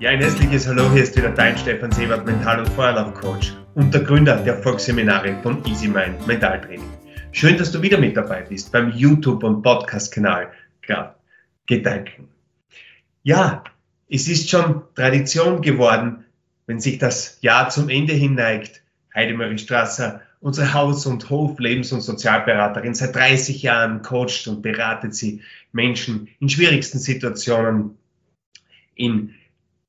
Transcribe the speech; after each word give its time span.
Ja, 0.00 0.08
ein 0.08 0.20
herzliches 0.20 0.66
Hallo, 0.66 0.90
hier 0.94 1.02
ist 1.02 1.14
wieder 1.14 1.28
dein 1.28 1.58
Stefan 1.58 1.92
Sebert, 1.92 2.24
Mental- 2.24 2.60
und 2.60 2.70
Feuerlaufcoach 2.70 3.52
und 3.74 3.92
der 3.92 4.00
Gründer 4.00 4.36
der 4.36 4.54
Erfolgsseminare 4.54 5.38
von 5.42 5.62
Easy 5.66 5.88
Mind 5.88 6.26
Mentaltraining. 6.26 6.88
Schön, 7.32 7.58
dass 7.58 7.70
du 7.70 7.82
wieder 7.82 7.98
mit 7.98 8.16
dabei 8.16 8.40
bist 8.40 8.72
beim 8.72 8.92
YouTube- 8.92 9.44
und 9.44 9.60
Podcast-Kanal 9.60 10.52
Kraft 10.80 11.16
Gedanken. 11.66 12.28
Ja, 13.24 13.62
es 14.08 14.26
ist 14.26 14.48
schon 14.48 14.84
Tradition 14.94 15.60
geworden, 15.60 16.24
wenn 16.64 16.80
sich 16.80 16.96
das 16.96 17.36
Jahr 17.42 17.68
zum 17.68 17.90
Ende 17.90 18.14
hin 18.14 18.36
neigt. 18.36 18.82
Heidemarie 19.14 19.58
Strasser, 19.58 20.22
unsere 20.40 20.72
Haus- 20.72 21.04
und 21.04 21.28
Hof-, 21.28 21.58
Lebens- 21.58 21.92
und 21.92 22.00
Sozialberaterin, 22.00 22.94
seit 22.94 23.14
30 23.14 23.60
Jahren 23.60 24.00
coacht 24.00 24.48
und 24.48 24.62
beratet 24.62 25.14
sie 25.14 25.42
Menschen 25.72 26.28
in 26.40 26.48
schwierigsten 26.48 26.98
Situationen, 26.98 27.98
in 28.94 29.34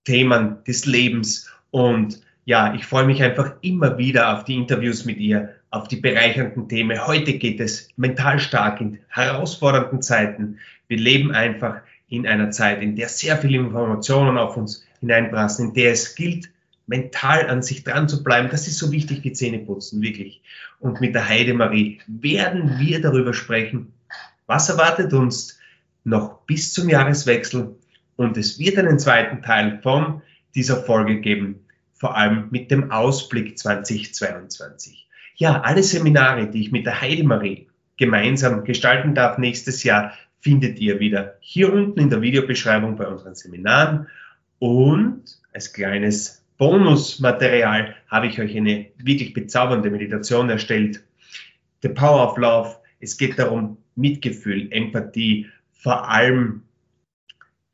Themen 0.06 0.58
des 0.68 0.86
Lebens. 0.86 1.50
Und 1.72 2.22
ja, 2.46 2.74
ich 2.74 2.86
freue 2.86 3.06
mich 3.06 3.22
einfach 3.22 3.54
immer 3.62 3.98
wieder 3.98 4.36
auf 4.36 4.44
die 4.44 4.56
Interviews 4.56 5.06
mit 5.06 5.18
ihr, 5.18 5.56
auf 5.70 5.88
die 5.88 5.98
bereichernden 5.98 6.68
Themen. 6.68 7.06
Heute 7.06 7.34
geht 7.34 7.60
es 7.60 7.90
mental 7.96 8.40
stark 8.40 8.82
in 8.82 9.00
herausfordernden 9.08 10.02
Zeiten. 10.02 10.58
Wir 10.88 10.98
leben 10.98 11.32
einfach 11.32 11.82
in 12.10 12.28
einer 12.28 12.52
Zeit, 12.52 12.82
in 12.82 12.96
der 12.96 13.08
sehr 13.08 13.38
viele 13.38 13.58
Informationen 13.58 14.38
auf 14.38 14.58
uns 14.58 14.86
hineinprassen, 15.00 15.70
in 15.70 15.74
der 15.74 15.92
es 15.94 16.16
gilt, 16.16 16.50
mental 16.88 17.50
an 17.50 17.64
sich 17.64 17.84
dran 17.84 18.10
zu 18.10 18.24
bleiben. 18.24 18.50
Das 18.52 18.68
ist 18.68 18.78
so 18.78 18.92
wichtig 18.92 19.24
wie 19.24 19.32
Zähneputzen, 19.32 20.02
wirklich. 20.02 20.42
Und 20.80 21.00
mit 21.00 21.16
der 21.16 21.30
Heidemarie 21.30 22.02
werden 22.08 22.80
wir 22.80 23.02
darüber 23.02 23.34
sprechen, 23.34 23.94
was 24.46 24.68
erwartet 24.68 25.14
uns 25.14 25.58
noch 26.04 26.42
bis 26.42 26.74
zum 26.74 26.90
Jahreswechsel 26.90 27.76
und 28.22 28.38
es 28.38 28.60
wird 28.60 28.78
einen 28.78 29.00
zweiten 29.00 29.42
Teil 29.42 29.80
von 29.82 30.22
dieser 30.54 30.84
Folge 30.84 31.22
geben, 31.22 31.66
vor 31.94 32.16
allem 32.16 32.50
mit 32.52 32.70
dem 32.70 32.92
Ausblick 32.92 33.58
2022. 33.58 35.08
Ja, 35.38 35.62
alle 35.62 35.82
Seminare, 35.82 36.48
die 36.48 36.62
ich 36.62 36.72
mit 36.72 36.86
der 36.86 37.02
Heidemarie 37.02 37.68
gemeinsam 37.98 38.64
gestalten 38.64 39.16
darf 39.16 39.40
nächstes 39.40 39.84
Jahr, 39.84 40.14
findet 40.40 40.80
ihr 40.80 41.00
wieder 41.00 41.38
hier 41.40 41.74
unten 41.74 42.00
in 42.00 42.12
der 42.12 42.22
Videobeschreibung 42.22 42.96
bei 42.96 43.08
unseren 43.08 43.34
Seminaren. 43.34 44.08
Und 44.60 45.24
als 45.52 45.74
kleines 45.74 46.46
Bonusmaterial 46.60 47.96
habe 48.08 48.28
ich 48.28 48.40
euch 48.40 48.56
eine 48.56 48.86
wirklich 48.98 49.34
bezaubernde 49.34 49.90
Meditation 49.90 50.48
erstellt. 50.52 51.04
The 51.82 51.90
Power 51.90 52.30
of 52.30 52.38
Love. 52.38 52.76
Es 53.00 53.18
geht 53.18 53.40
darum, 53.40 53.78
Mitgefühl, 53.96 54.72
Empathie, 54.72 55.48
vor 55.72 56.08
allem 56.08 56.62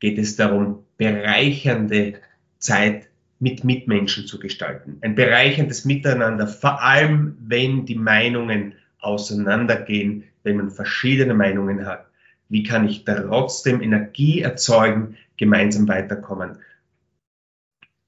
geht 0.00 0.18
es 0.18 0.36
darum, 0.36 0.84
bereichernde 0.96 2.20
Zeit 2.58 3.08
mit 3.40 3.64
Mitmenschen 3.64 4.26
zu 4.26 4.38
gestalten. 4.38 4.98
Ein 5.00 5.14
bereicherndes 5.14 5.84
Miteinander, 5.84 6.46
vor 6.46 6.82
allem 6.82 7.36
wenn 7.40 7.86
die 7.86 7.94
Meinungen 7.94 8.74
auseinandergehen, 9.00 10.24
wenn 10.42 10.56
man 10.56 10.70
verschiedene 10.70 11.34
Meinungen 11.34 11.86
hat. 11.86 12.06
Wie 12.48 12.62
kann 12.62 12.88
ich 12.88 13.04
trotzdem 13.04 13.80
Energie 13.80 14.40
erzeugen, 14.40 15.16
gemeinsam 15.36 15.86
weiterkommen? 15.86 16.58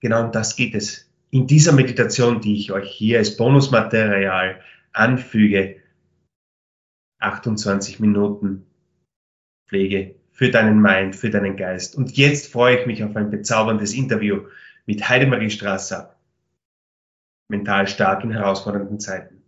Genau 0.01 0.25
um 0.25 0.33
das 0.33 0.57
geht 0.57 0.75
es. 0.75 1.11
In 1.31 1.47
dieser 1.47 1.73
Meditation, 1.73 2.41
die 2.41 2.57
ich 2.57 2.73
euch 2.73 2.91
hier 2.91 3.19
als 3.19 3.37
Bonusmaterial 3.37 4.61
anfüge, 4.93 5.77
28 7.21 8.01
Minuten 8.01 8.67
Pflege 9.69 10.17
für 10.41 10.51
deinen 10.51 10.81
Mind, 10.81 11.15
für 11.15 11.29
deinen 11.29 11.55
Geist. 11.55 11.95
Und 11.95 12.17
jetzt 12.17 12.51
freue 12.51 12.81
ich 12.81 12.87
mich 12.87 13.05
auf 13.05 13.15
ein 13.15 13.29
bezauberndes 13.29 13.93
Interview 13.93 14.47
mit 14.87 15.07
Heidemarie 15.07 15.51
Strasser. 15.51 16.17
Mental 17.49 17.87
stark 17.87 18.25
in 18.25 18.31
herausfordernden 18.31 18.99
Zeiten. 19.01 19.43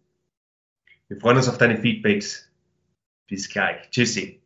Wir 1.09 1.19
freuen 1.19 1.39
uns 1.39 1.49
auf 1.49 1.57
deine 1.57 1.79
Feedbacks. 1.79 2.53
Bis 3.27 3.49
gleich. 3.49 3.89
Tschüssi. 3.91 4.43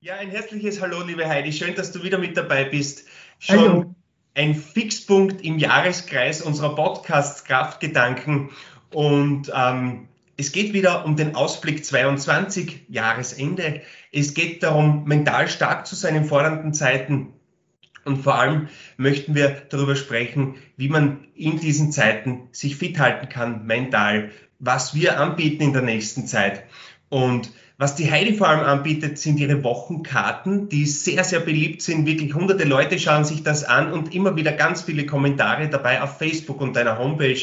Ja, 0.00 0.16
ein 0.16 0.28
herzliches 0.28 0.82
Hallo, 0.82 1.02
liebe 1.02 1.26
Heidi. 1.26 1.54
Schön, 1.54 1.74
dass 1.74 1.90
du 1.90 2.02
wieder 2.02 2.18
mit 2.18 2.36
dabei 2.36 2.64
bist. 2.64 3.08
Schon 3.38 3.58
Hallo. 3.58 3.94
ein 4.34 4.54
Fixpunkt 4.54 5.40
im 5.42 5.58
Jahreskreis 5.58 6.42
unserer 6.42 6.74
Podcasts 6.74 7.44
Kraftgedanken. 7.44 8.50
Und 8.92 9.50
ähm, 9.54 10.08
es 10.38 10.52
geht 10.52 10.72
wieder 10.72 11.04
um 11.04 11.16
den 11.16 11.34
Ausblick 11.34 11.84
22, 11.84 12.86
Jahresende. 12.88 13.82
Es 14.12 14.34
geht 14.34 14.62
darum, 14.62 15.02
mental 15.04 15.48
stark 15.48 15.84
zu 15.86 15.96
sein 15.96 16.14
in 16.14 16.24
fordernden 16.24 16.72
Zeiten. 16.72 17.32
Und 18.04 18.22
vor 18.22 18.36
allem 18.36 18.68
möchten 18.96 19.34
wir 19.34 19.48
darüber 19.68 19.96
sprechen, 19.96 20.54
wie 20.76 20.88
man 20.88 21.26
in 21.34 21.58
diesen 21.58 21.90
Zeiten 21.90 22.48
sich 22.52 22.76
fit 22.76 23.00
halten 23.00 23.28
kann, 23.28 23.66
mental, 23.66 24.30
was 24.60 24.94
wir 24.94 25.20
anbieten 25.20 25.64
in 25.64 25.72
der 25.72 25.82
nächsten 25.82 26.28
Zeit. 26.28 26.62
Und 27.08 27.50
was 27.76 27.96
die 27.96 28.10
Heidi 28.10 28.34
vor 28.34 28.48
allem 28.48 28.60
anbietet, 28.60 29.18
sind 29.18 29.40
ihre 29.40 29.64
Wochenkarten, 29.64 30.68
die 30.68 30.86
sehr, 30.86 31.24
sehr 31.24 31.40
beliebt 31.40 31.82
sind. 31.82 32.06
Wirklich 32.06 32.32
hunderte 32.34 32.64
Leute 32.64 33.00
schauen 33.00 33.24
sich 33.24 33.42
das 33.42 33.64
an 33.64 33.92
und 33.92 34.14
immer 34.14 34.36
wieder 34.36 34.52
ganz 34.52 34.82
viele 34.82 35.04
Kommentare 35.04 35.68
dabei 35.68 36.00
auf 36.00 36.16
Facebook 36.18 36.60
und 36.60 36.76
deiner 36.76 36.96
Homepage. 36.96 37.40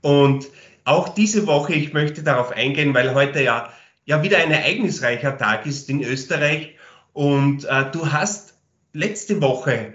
Und 0.00 0.46
auch 0.84 1.10
diese 1.10 1.46
Woche, 1.46 1.74
ich 1.74 1.92
möchte 1.92 2.22
darauf 2.22 2.52
eingehen, 2.52 2.94
weil 2.94 3.14
heute 3.14 3.42
ja, 3.42 3.72
ja 4.04 4.22
wieder 4.22 4.38
ein 4.38 4.50
ereignisreicher 4.50 5.38
Tag 5.38 5.66
ist 5.66 5.88
in 5.88 6.02
Österreich. 6.02 6.76
Und 7.12 7.64
äh, 7.64 7.90
du 7.90 8.12
hast 8.12 8.54
letzte 8.92 9.40
Woche 9.40 9.94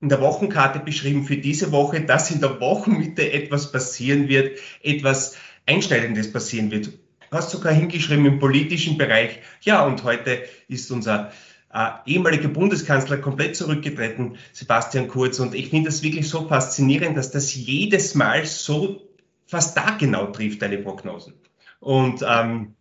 in 0.00 0.08
der 0.08 0.20
Wochenkarte 0.20 0.78
beschrieben 0.78 1.24
für 1.24 1.36
diese 1.36 1.72
Woche, 1.72 2.00
dass 2.00 2.30
in 2.30 2.40
der 2.40 2.60
Wochenmitte 2.60 3.32
etwas 3.32 3.72
passieren 3.72 4.28
wird, 4.28 4.58
etwas 4.82 5.36
Einschneidendes 5.66 6.32
passieren 6.32 6.70
wird. 6.70 6.86
Du 6.86 7.36
hast 7.36 7.50
sogar 7.50 7.72
hingeschrieben 7.72 8.24
im 8.24 8.38
politischen 8.38 8.96
Bereich. 8.96 9.40
Ja, 9.62 9.84
und 9.84 10.04
heute 10.04 10.44
ist 10.68 10.90
unser 10.90 11.32
äh, 11.72 11.88
ehemaliger 12.06 12.48
Bundeskanzler 12.48 13.18
komplett 13.18 13.56
zurückgetreten, 13.56 14.36
Sebastian 14.52 15.08
Kurz. 15.08 15.38
Und 15.38 15.54
ich 15.54 15.68
finde 15.68 15.90
das 15.90 16.02
wirklich 16.02 16.28
so 16.28 16.48
faszinierend, 16.48 17.16
dass 17.16 17.30
das 17.30 17.54
jedes 17.54 18.14
Mal 18.14 18.46
so 18.46 19.07
fast 19.48 19.76
da 19.76 19.96
genau 19.98 20.26
trifft, 20.26 20.62
deine 20.62 20.78
Prognosen. 20.78 21.34
Und 21.80 22.24
ähm, 22.28 22.74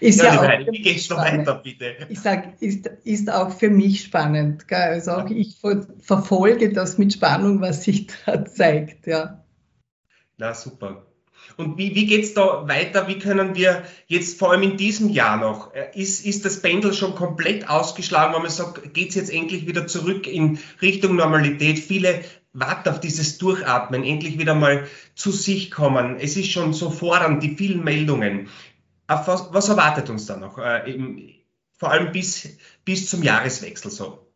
ist 0.00 0.20
ja, 0.20 0.34
ja 0.34 0.40
auch 0.40 0.72
wie 0.72 0.82
geht's 0.82 1.08
noch 1.08 1.18
weiter, 1.18 1.54
bitte? 1.54 1.96
Ich 2.08 2.20
sage, 2.20 2.52
ist, 2.60 2.86
ist 3.04 3.30
auch 3.30 3.52
für 3.52 3.70
mich 3.70 4.04
spannend. 4.04 4.68
Gell? 4.68 4.78
Also 4.78 5.12
auch 5.12 5.30
ich 5.30 5.56
ver 5.56 5.86
verfolge 6.00 6.72
das 6.72 6.98
mit 6.98 7.12
Spannung, 7.12 7.60
was 7.60 7.84
sich 7.84 8.08
da 8.26 8.44
zeigt. 8.44 9.06
Ja. 9.06 9.44
Na 10.38 10.54
super. 10.54 11.06
Und 11.56 11.78
wie, 11.78 11.94
wie 11.94 12.06
geht 12.06 12.24
es 12.24 12.34
da 12.34 12.68
weiter? 12.68 13.08
Wie 13.08 13.18
können 13.18 13.54
wir 13.54 13.82
jetzt 14.06 14.38
vor 14.38 14.52
allem 14.52 14.62
in 14.62 14.76
diesem 14.76 15.08
Jahr 15.10 15.36
noch, 15.36 15.74
äh, 15.74 15.88
ist, 15.94 16.24
ist 16.24 16.44
das 16.44 16.62
Pendel 16.62 16.92
schon 16.92 17.14
komplett 17.14 17.68
ausgeschlagen, 17.68 18.34
wenn 18.34 18.42
man 18.42 18.50
sagt, 18.50 18.94
geht 18.94 19.10
es 19.10 19.14
jetzt 19.16 19.32
endlich 19.32 19.66
wieder 19.66 19.86
zurück 19.86 20.26
in 20.26 20.58
Richtung 20.80 21.16
Normalität? 21.16 21.78
Viele 21.78 22.22
warten 22.52 22.88
auf 22.88 23.00
dieses 23.00 23.38
Durchatmen, 23.38 24.04
endlich 24.04 24.38
wieder 24.38 24.54
mal 24.54 24.86
zu 25.14 25.30
sich 25.30 25.70
kommen. 25.70 26.16
Es 26.18 26.36
ist 26.36 26.50
schon 26.50 26.72
so 26.72 26.90
fordernd, 26.90 27.42
die 27.42 27.56
vielen 27.56 27.84
Meldungen. 27.84 28.48
Was, 29.06 29.52
was 29.52 29.68
erwartet 29.68 30.10
uns 30.10 30.26
da 30.26 30.36
noch? 30.36 30.58
Äh, 30.58 30.92
im, 30.92 31.30
vor 31.78 31.90
allem 31.90 32.12
bis, 32.12 32.48
bis 32.84 33.08
zum 33.08 33.22
Jahreswechsel 33.22 33.90
so. 33.90 34.26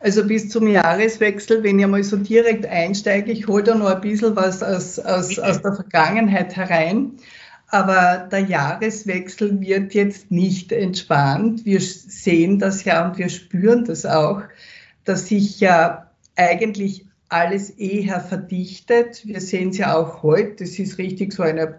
Also 0.00 0.26
bis 0.26 0.48
zum 0.48 0.66
Jahreswechsel, 0.66 1.62
wenn 1.62 1.78
ich 1.78 1.86
mal 1.86 2.02
so 2.02 2.16
direkt 2.16 2.66
einsteige, 2.66 3.30
ich 3.30 3.46
hole 3.46 3.62
da 3.62 3.74
noch 3.76 3.86
ein 3.86 4.00
bisschen 4.00 4.34
was 4.34 4.62
aus, 4.62 4.98
aus, 4.98 5.38
aus 5.38 5.62
der 5.62 5.74
Vergangenheit 5.74 6.56
herein. 6.56 7.12
Aber 7.68 8.28
der 8.30 8.40
Jahreswechsel 8.40 9.60
wird 9.60 9.94
jetzt 9.94 10.30
nicht 10.30 10.72
entspannt. 10.72 11.64
Wir 11.64 11.80
sehen 11.80 12.58
das 12.58 12.84
ja 12.84 13.06
und 13.06 13.18
wir 13.18 13.28
spüren 13.28 13.84
das 13.84 14.04
auch, 14.04 14.42
dass 15.04 15.28
sich 15.28 15.60
ja 15.60 16.10
eigentlich 16.36 17.06
alles 17.32 17.70
eher 17.70 18.20
verdichtet. 18.20 19.26
Wir 19.26 19.40
sehen 19.40 19.70
es 19.70 19.78
ja 19.78 19.96
auch 19.96 20.22
heute, 20.22 20.64
das 20.64 20.78
ist 20.78 20.98
richtig 20.98 21.32
so 21.32 21.42
eine, 21.42 21.78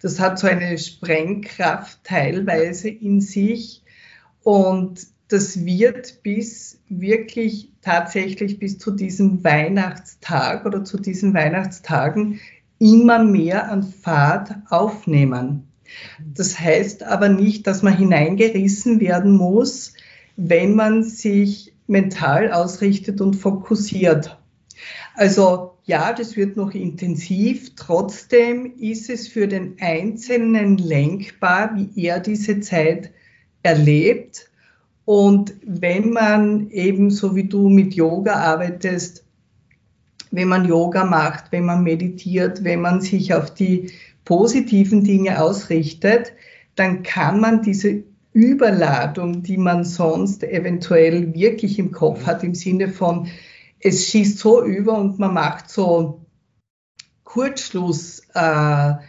das 0.00 0.20
hat 0.20 0.38
so 0.38 0.46
eine 0.46 0.78
Sprengkraft 0.78 1.98
teilweise 2.04 2.88
in 2.88 3.20
sich 3.20 3.82
und 4.42 5.06
das 5.28 5.64
wird 5.64 6.22
bis 6.22 6.80
wirklich 6.88 7.70
tatsächlich 7.80 8.58
bis 8.58 8.78
zu 8.78 8.90
diesem 8.90 9.42
Weihnachtstag 9.42 10.66
oder 10.66 10.84
zu 10.84 10.98
diesen 10.98 11.32
Weihnachtstagen 11.32 12.40
immer 12.78 13.22
mehr 13.22 13.70
an 13.70 13.82
Fahrt 13.82 14.56
aufnehmen. 14.68 15.68
Das 16.34 16.58
heißt 16.58 17.04
aber 17.04 17.28
nicht, 17.28 17.66
dass 17.66 17.82
man 17.82 17.96
hineingerissen 17.96 19.00
werden 19.00 19.36
muss, 19.36 19.94
wenn 20.36 20.74
man 20.74 21.02
sich 21.02 21.74
mental 21.86 22.52
ausrichtet 22.52 23.20
und 23.20 23.34
fokussiert. 23.34 24.38
Also 25.14 25.72
ja, 25.84 26.12
das 26.12 26.36
wird 26.36 26.56
noch 26.56 26.74
intensiv. 26.74 27.74
Trotzdem 27.76 28.74
ist 28.78 29.10
es 29.10 29.28
für 29.28 29.48
den 29.48 29.76
Einzelnen 29.80 30.78
lenkbar, 30.78 31.74
wie 31.76 32.06
er 32.06 32.20
diese 32.20 32.60
Zeit 32.60 33.12
erlebt 33.62 34.50
Und 35.04 35.54
wenn 35.64 36.10
man 36.10 36.70
eben 36.70 37.10
so 37.10 37.34
wie 37.34 37.44
du 37.44 37.68
mit 37.68 37.94
Yoga 37.94 38.34
arbeitest, 38.34 39.24
wenn 40.30 40.48
man 40.48 40.64
Yoga 40.64 41.04
macht, 41.04 41.52
wenn 41.52 41.64
man 41.64 41.82
meditiert, 41.82 42.64
wenn 42.64 42.80
man 42.80 43.00
sich 43.00 43.34
auf 43.34 43.52
die 43.52 43.90
positiven 44.24 45.04
Dinge 45.04 45.42
ausrichtet, 45.42 46.32
dann 46.76 47.02
kann 47.02 47.40
man 47.40 47.62
diese 47.62 48.04
Überladung, 48.32 49.42
die 49.42 49.58
man 49.58 49.84
sonst 49.84 50.42
eventuell 50.44 51.34
wirklich 51.34 51.78
im 51.78 51.92
Kopf 51.92 52.24
hat, 52.24 52.44
im 52.44 52.54
Sinne 52.54 52.88
von, 52.88 53.28
es 53.82 54.08
schießt 54.08 54.38
so 54.38 54.64
über 54.64 54.96
und 54.96 55.18
man 55.18 55.34
macht 55.34 55.68
so 55.68 56.20
Kurzschlusshandlungen 57.24 59.02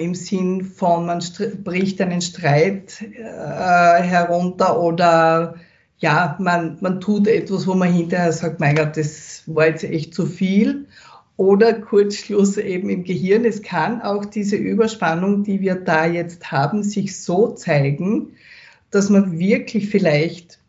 äh, 0.00 0.04
im 0.04 0.14
Sinn 0.14 0.64
von, 0.64 1.06
man 1.06 1.22
bricht 1.64 2.00
einen 2.00 2.20
Streit 2.20 3.00
äh, 3.02 4.02
herunter 4.02 4.80
oder 4.80 5.54
ja, 5.98 6.36
man, 6.40 6.78
man 6.80 7.00
tut 7.00 7.28
etwas, 7.28 7.66
wo 7.66 7.74
man 7.74 7.92
hinterher 7.92 8.32
sagt, 8.32 8.58
mein 8.58 8.74
Gott, 8.74 8.96
das 8.96 9.42
war 9.46 9.66
jetzt 9.66 9.84
echt 9.84 10.14
zu 10.14 10.26
viel 10.26 10.86
oder 11.36 11.74
Kurzschluss 11.74 12.56
eben 12.56 12.90
im 12.90 13.04
Gehirn. 13.04 13.44
Es 13.44 13.62
kann 13.62 14.02
auch 14.02 14.24
diese 14.24 14.56
Überspannung, 14.56 15.44
die 15.44 15.60
wir 15.60 15.74
da 15.74 16.06
jetzt 16.06 16.50
haben, 16.50 16.82
sich 16.82 17.20
so 17.22 17.48
zeigen, 17.52 18.34
dass 18.90 19.08
man 19.08 19.38
wirklich 19.38 19.88
vielleicht 19.88 20.59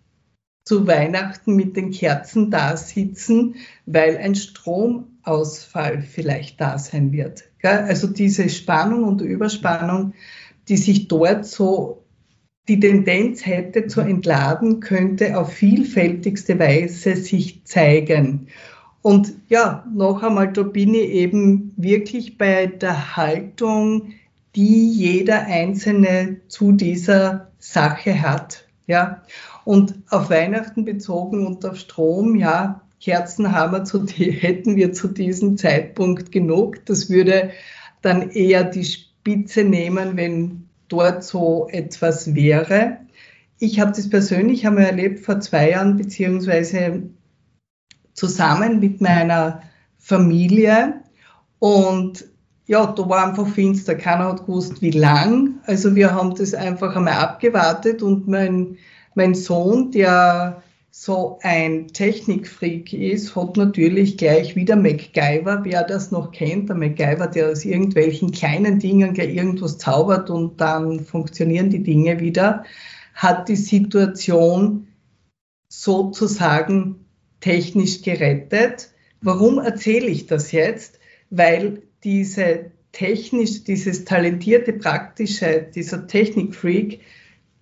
zu 0.71 0.87
Weihnachten 0.87 1.57
mit 1.57 1.75
den 1.75 1.91
Kerzen 1.91 2.49
da 2.49 2.77
sitzen, 2.77 3.55
weil 3.85 4.15
ein 4.15 4.35
Stromausfall 4.35 6.01
vielleicht 6.01 6.61
da 6.61 6.77
sein 6.77 7.11
wird. 7.11 7.43
Also 7.61 8.07
diese 8.07 8.47
Spannung 8.47 9.03
und 9.03 9.19
Überspannung, 9.19 10.13
die 10.69 10.77
sich 10.77 11.09
dort 11.09 11.45
so 11.45 12.05
die 12.69 12.79
Tendenz 12.79 13.45
hätte 13.45 13.87
zu 13.87 13.99
entladen, 13.99 14.79
könnte 14.79 15.37
auf 15.37 15.51
vielfältigste 15.51 16.57
Weise 16.57 17.17
sich 17.17 17.65
zeigen. 17.65 18.47
Und 19.01 19.33
ja, 19.49 19.85
noch 19.93 20.23
einmal, 20.23 20.53
da 20.53 20.63
bin 20.63 20.93
ich 20.93 21.09
eben 21.09 21.73
wirklich 21.75 22.37
bei 22.37 22.67
der 22.67 23.17
Haltung, 23.17 24.13
die 24.55 24.89
jeder 24.89 25.47
Einzelne 25.47 26.37
zu 26.47 26.71
dieser 26.71 27.51
Sache 27.59 28.21
hat. 28.21 28.69
Ja, 28.87 29.21
und 29.65 29.95
auf 30.09 30.29
Weihnachten 30.29 30.85
bezogen 30.85 31.45
und 31.45 31.65
auf 31.65 31.77
Strom, 31.77 32.35
ja, 32.35 32.81
Kerzen 32.99 33.51
haben 33.51 33.73
wir 33.73 33.83
zu, 33.83 34.05
hätten 34.15 34.75
wir 34.75 34.93
zu 34.93 35.07
diesem 35.07 35.57
Zeitpunkt 35.57 36.31
genug. 36.31 36.85
Das 36.85 37.09
würde 37.09 37.51
dann 38.01 38.31
eher 38.31 38.63
die 38.63 38.85
Spitze 38.85 39.63
nehmen, 39.63 40.17
wenn 40.17 40.67
dort 40.87 41.23
so 41.23 41.67
etwas 41.71 42.35
wäre. 42.35 42.97
Ich 43.59 43.79
habe 43.79 43.91
das 43.91 44.09
persönlich 44.09 44.65
einmal 44.65 44.85
erlebt 44.85 45.19
vor 45.19 45.39
zwei 45.39 45.71
Jahren, 45.71 45.97
beziehungsweise 45.97 47.03
zusammen 48.13 48.79
mit 48.79 49.01
meiner 49.01 49.61
Familie. 49.97 51.01
Und 51.59 52.25
ja, 52.65 52.85
da 52.87 53.07
war 53.07 53.27
einfach 53.27 53.47
finster. 53.47 53.95
Keiner 53.95 54.29
hat 54.29 54.45
gewusst, 54.45 54.81
wie 54.81 54.91
lang. 54.91 55.59
Also 55.65 55.95
wir 55.95 56.13
haben 56.13 56.35
das 56.35 56.53
einfach 56.53 56.95
einmal 56.95 57.13
abgewartet 57.13 58.01
und 58.01 58.27
mein, 58.27 58.77
mein 59.15 59.35
Sohn, 59.35 59.91
der 59.91 60.63
so 60.93 61.39
ein 61.41 61.87
Technikfreak 61.87 62.91
ist, 62.91 63.35
hat 63.35 63.55
natürlich 63.55 64.17
gleich 64.17 64.57
wieder 64.57 64.75
MacGyver, 64.75 65.61
wer 65.63 65.83
das 65.83 66.11
noch 66.11 66.31
kennt, 66.31 66.67
der 66.67 66.75
MacGyver, 66.75 67.27
der 67.27 67.49
aus 67.49 67.63
irgendwelchen 67.63 68.31
kleinen 68.31 68.79
Dingen 68.79 69.13
gleich 69.13 69.33
irgendwas 69.33 69.77
zaubert 69.77 70.29
und 70.29 70.59
dann 70.59 70.99
funktionieren 70.99 71.69
die 71.69 71.83
Dinge 71.83 72.19
wieder, 72.19 72.65
hat 73.13 73.47
die 73.47 73.55
Situation 73.55 74.87
sozusagen 75.69 77.05
technisch 77.39 78.01
gerettet. 78.01 78.89
Warum 79.21 79.59
erzähle 79.59 80.07
ich 80.07 80.27
das 80.27 80.51
jetzt? 80.51 80.99
Weil 81.29 81.83
diese 82.03 82.71
technisch, 82.91 83.63
dieses 83.63 84.03
talentierte, 84.03 84.73
praktische, 84.73 85.65
dieser 85.73 86.07
Technikfreak 86.07 86.99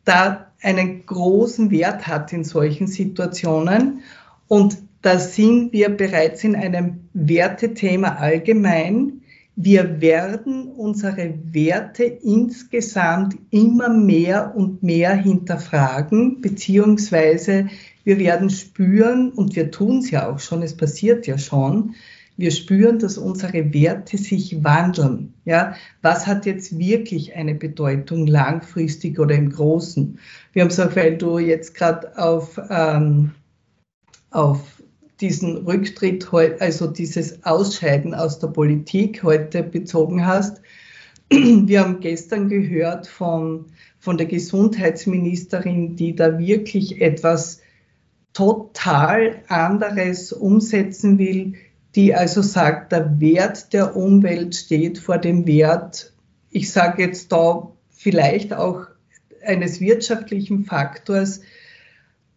da 0.04 0.49
einen 0.62 1.06
großen 1.06 1.72
Wert 1.72 2.08
hat 2.08 2.34
in 2.34 2.44
solchen 2.44 2.88
Situationen. 2.88 4.02
Und 4.48 4.78
da 5.02 5.18
sind 5.18 5.72
wir 5.72 5.90
bereits 5.90 6.44
in 6.44 6.56
einem 6.56 7.10
Wertethema 7.14 8.16
allgemein. 8.16 9.22
Wir 9.56 10.02
werden 10.02 10.70
unsere 10.70 11.34
Werte 11.52 12.04
insgesamt 12.04 13.38
immer 13.50 13.90
mehr 13.90 14.54
und 14.56 14.84
mehr 14.84 15.14
hinterfragen, 15.14 16.42
beziehungsweise 16.42 17.68
wir 18.04 18.20
werden 18.20 18.50
spüren, 18.50 19.32
und 19.32 19.56
wir 19.56 19.70
tun 19.72 20.00
es 20.00 20.12
ja 20.12 20.30
auch 20.30 20.40
schon, 20.40 20.62
es 20.62 20.76
passiert 20.76 21.28
ja 21.28 21.38
schon, 21.38 21.96
wir 22.40 22.52
spüren, 22.52 23.00
dass 23.00 23.18
unsere 23.18 23.74
Werte 23.74 24.18
sich 24.18 24.64
wandeln. 24.64 25.34
Ja, 25.44 25.76
was 26.02 26.26
hat 26.26 26.46
jetzt 26.46 26.80
wirklich 26.80 27.36
eine 27.36 27.54
Bedeutung 27.54 28.28
langfristig 28.28 29.20
oder 29.20 29.36
im 29.36 29.50
Großen? 29.50 30.18
Wir 30.54 30.62
haben 30.62 30.70
gesagt, 30.70 30.96
weil 30.96 31.18
du 31.18 31.38
jetzt 31.38 31.76
gerade 31.76 32.18
auf, 32.18 32.58
ähm, 32.70 33.32
auf 34.32 34.82
diesen 35.20 35.58
Rücktritt, 35.58 36.32
also 36.62 36.88
dieses 36.88 37.44
Ausscheiden 37.44 38.14
aus 38.14 38.40
der 38.40 38.48
Politik 38.48 39.22
heute 39.24 39.62
bezogen 39.62 40.26
hast. 40.26 40.62
Wir 41.30 41.82
haben 41.82 42.00
gestern 42.00 42.48
gehört 42.48 43.08
von, 43.08 43.66
von 44.00 44.18
der 44.18 44.28
Gesundheitsministerin, 44.28 45.98
die 45.98 46.16
da 46.16 46.40
wirklich 46.40 47.02
etwas 47.02 47.60
total 48.32 49.44
anderes 49.50 50.32
umsetzen 50.32 51.18
will, 51.18 51.56
die 51.96 52.14
also 52.14 52.42
sagt, 52.42 52.92
der 52.92 53.20
Wert 53.20 53.74
der 53.74 53.96
Umwelt 53.96 54.56
steht 54.56 55.00
vor 55.00 55.18
dem 55.18 55.48
Wert, 55.48 56.14
ich 56.52 56.72
sage 56.72 57.04
jetzt 57.04 57.32
da 57.32 57.72
vielleicht 57.90 58.54
auch 58.54 58.88
eines 59.44 59.80
wirtschaftlichen 59.80 60.66
Faktors, 60.66 61.42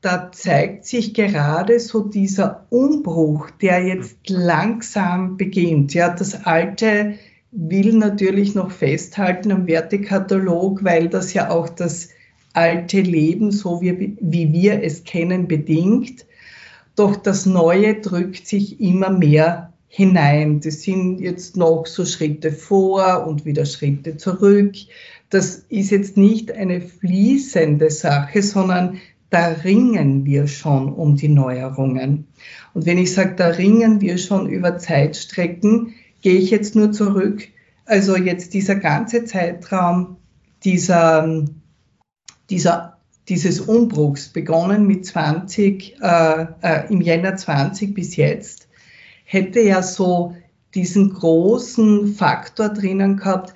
da 0.00 0.32
zeigt 0.32 0.84
sich 0.84 1.14
gerade 1.14 1.78
so 1.78 2.02
dieser 2.02 2.66
Umbruch, 2.70 3.50
der 3.50 3.86
jetzt 3.86 4.28
langsam 4.28 5.36
beginnt. 5.36 5.94
Ja, 5.94 6.08
das 6.08 6.44
Alte 6.44 7.14
will 7.52 7.92
natürlich 7.92 8.54
noch 8.54 8.72
festhalten 8.72 9.52
am 9.52 9.66
Wertekatalog, 9.66 10.82
weil 10.82 11.08
das 11.08 11.34
ja 11.34 11.50
auch 11.50 11.68
das 11.68 12.08
alte 12.52 13.00
Leben, 13.00 13.52
so 13.52 13.80
wie, 13.80 14.16
wie 14.20 14.52
wir 14.52 14.82
es 14.82 15.04
kennen, 15.04 15.46
bedingt. 15.46 16.26
Doch 16.96 17.16
das 17.16 17.46
Neue 17.46 18.00
drückt 18.00 18.46
sich 18.46 18.80
immer 18.80 19.10
mehr 19.10 19.72
hinein. 19.88 20.60
Das 20.60 20.82
sind 20.82 21.20
jetzt 21.20 21.56
noch 21.56 21.86
so 21.86 22.04
Schritte 22.04 22.52
vor 22.52 23.26
und 23.26 23.44
wieder 23.44 23.66
Schritte 23.66 24.16
zurück. 24.16 24.74
Das 25.30 25.56
ist 25.68 25.90
jetzt 25.90 26.16
nicht 26.16 26.52
eine 26.52 26.80
fließende 26.80 27.90
Sache, 27.90 28.42
sondern 28.42 28.98
da 29.30 29.48
ringen 29.48 30.26
wir 30.26 30.46
schon 30.46 30.92
um 30.92 31.16
die 31.16 31.28
Neuerungen. 31.28 32.26
Und 32.74 32.84
wenn 32.84 32.98
ich 32.98 33.14
sage, 33.14 33.34
da 33.36 33.48
ringen 33.48 34.00
wir 34.00 34.18
schon 34.18 34.48
über 34.48 34.76
Zeitstrecken, 34.78 35.94
gehe 36.20 36.38
ich 36.38 36.50
jetzt 36.50 36.76
nur 36.76 36.92
zurück. 36.92 37.48
Also 37.86 38.16
jetzt 38.16 38.52
dieser 38.52 38.76
ganze 38.76 39.24
Zeitraum 39.24 40.16
dieser 40.64 41.44
dieser, 42.52 42.91
dieses 43.28 43.60
Umbruchs, 43.60 44.28
begonnen 44.28 44.86
mit 44.86 45.06
20, 45.06 45.96
äh, 46.00 46.46
äh, 46.62 46.92
im 46.92 47.00
Jänner 47.00 47.36
20 47.36 47.94
bis 47.94 48.16
jetzt, 48.16 48.68
hätte 49.24 49.60
ja 49.60 49.82
so 49.82 50.34
diesen 50.74 51.12
großen 51.12 52.14
Faktor 52.14 52.70
drinnen 52.70 53.16
gehabt, 53.16 53.54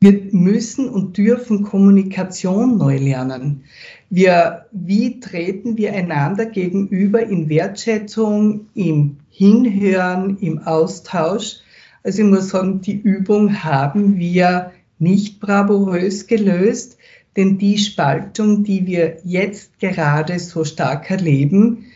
wir 0.00 0.28
müssen 0.30 0.88
und 0.88 1.16
dürfen 1.16 1.64
Kommunikation 1.64 2.78
neu 2.78 2.98
lernen. 2.98 3.64
Wir, 4.10 4.66
wie 4.70 5.18
treten 5.18 5.76
wir 5.76 5.92
einander 5.92 6.46
gegenüber 6.46 7.20
in 7.20 7.48
Wertschätzung, 7.48 8.66
im 8.74 9.16
Hinhören, 9.28 10.38
im 10.38 10.60
Austausch? 10.60 11.56
Also 12.04 12.22
ich 12.22 12.28
muss 12.28 12.50
sagen, 12.50 12.80
die 12.80 12.96
Übung 12.96 13.64
haben 13.64 14.18
wir 14.18 14.70
nicht 15.00 15.40
bravourös 15.40 16.26
gelöst, 16.26 16.97
denn 17.36 17.58
die 17.58 17.78
Spaltung, 17.78 18.64
die 18.64 18.86
wir 18.86 19.18
jetzt 19.24 19.78
gerade 19.78 20.38
so 20.38 20.64
stark 20.64 21.10
erleben, 21.10 21.86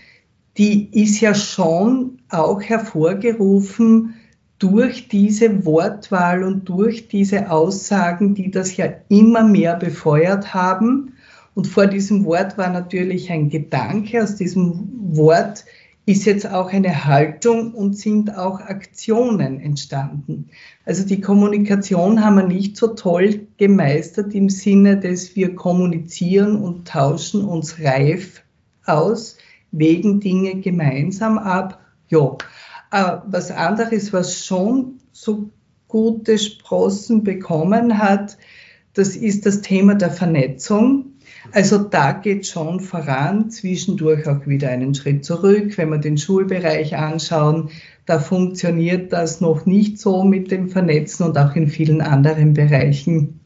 die 0.59 0.89
ist 0.93 1.21
ja 1.21 1.35
schon 1.35 2.19
auch 2.29 2.61
hervorgerufen 2.61 4.15
durch 4.59 5.09
diese 5.09 5.65
Wortwahl 5.65 6.45
und 6.45 6.69
durch 6.69 7.09
diese 7.09 7.51
Aussagen, 7.51 8.35
die 8.35 8.51
das 8.51 8.77
ja 8.77 8.87
immer 9.09 9.43
mehr 9.43 9.75
befeuert 9.77 10.55
haben. 10.55 11.15
Und 11.55 11.67
vor 11.67 11.87
diesem 11.87 12.25
Wort 12.25 12.57
war 12.59 12.71
natürlich 12.71 13.31
ein 13.31 13.49
Gedanke. 13.49 14.23
Aus 14.23 14.37
diesem 14.37 15.17
Wort 15.17 15.65
ist 16.05 16.25
jetzt 16.25 16.47
auch 16.47 16.73
eine 16.73 17.05
Haltung 17.05 17.75
und 17.75 17.97
sind 17.97 18.37
auch 18.37 18.61
Aktionen 18.61 19.61
entstanden. 19.61 20.51
Also 20.85 21.07
die 21.07 21.21
Kommunikation 21.21 22.25
haben 22.25 22.37
wir 22.37 22.47
nicht 22.47 22.77
so 22.77 22.89
toll 22.89 23.47
gemeistert 23.57 24.35
im 24.35 24.49
Sinne, 24.49 24.99
dass 24.99 25.37
wir 25.37 25.55
kommunizieren 25.55 26.57
und 26.57 26.89
tauschen 26.89 27.45
uns 27.45 27.79
reif 27.81 28.43
aus, 28.85 29.37
wägen 29.71 30.19
Dinge 30.19 30.61
gemeinsam 30.61 31.39
ab. 31.39 31.81
Ja, 32.09 32.37
aber 32.91 33.25
was 33.29 33.53
anderes, 33.53 34.13
was 34.13 34.45
schon 34.45 34.99
so 35.13 35.51
gute 35.87 36.37
Sprossen 36.37 37.23
bekommen 37.23 37.99
hat, 37.99 38.39
das 38.95 39.15
ist 39.15 39.47
das 39.47 39.61
Thema 39.61 39.95
der 39.95 40.11
Vernetzung. 40.11 41.12
Also 41.51 41.79
da 41.79 42.13
geht 42.13 42.47
schon 42.47 42.81
voran, 42.81 43.51
zwischendurch 43.51 44.29
auch 44.29 44.47
wieder 44.47 44.69
einen 44.71 44.95
Schritt 44.95 45.25
zurück. 45.25 45.77
Wenn 45.77 45.91
wir 45.91 45.99
den 45.99 46.17
Schulbereich 46.17 46.97
anschauen, 46.97 47.71
da 48.07 48.21
funktioniert 48.21 49.13
das 49.13 49.41
noch 49.41 49.67
nicht 49.67 49.99
so 49.99 50.23
mit 50.23 50.51
dem 50.51 50.69
Vernetzen 50.69 51.25
und 51.25 51.37
auch 51.39 51.57
in 51.57 51.69
vielen 51.69 52.01
anderen 52.01 52.55
Bereichen 52.55 53.41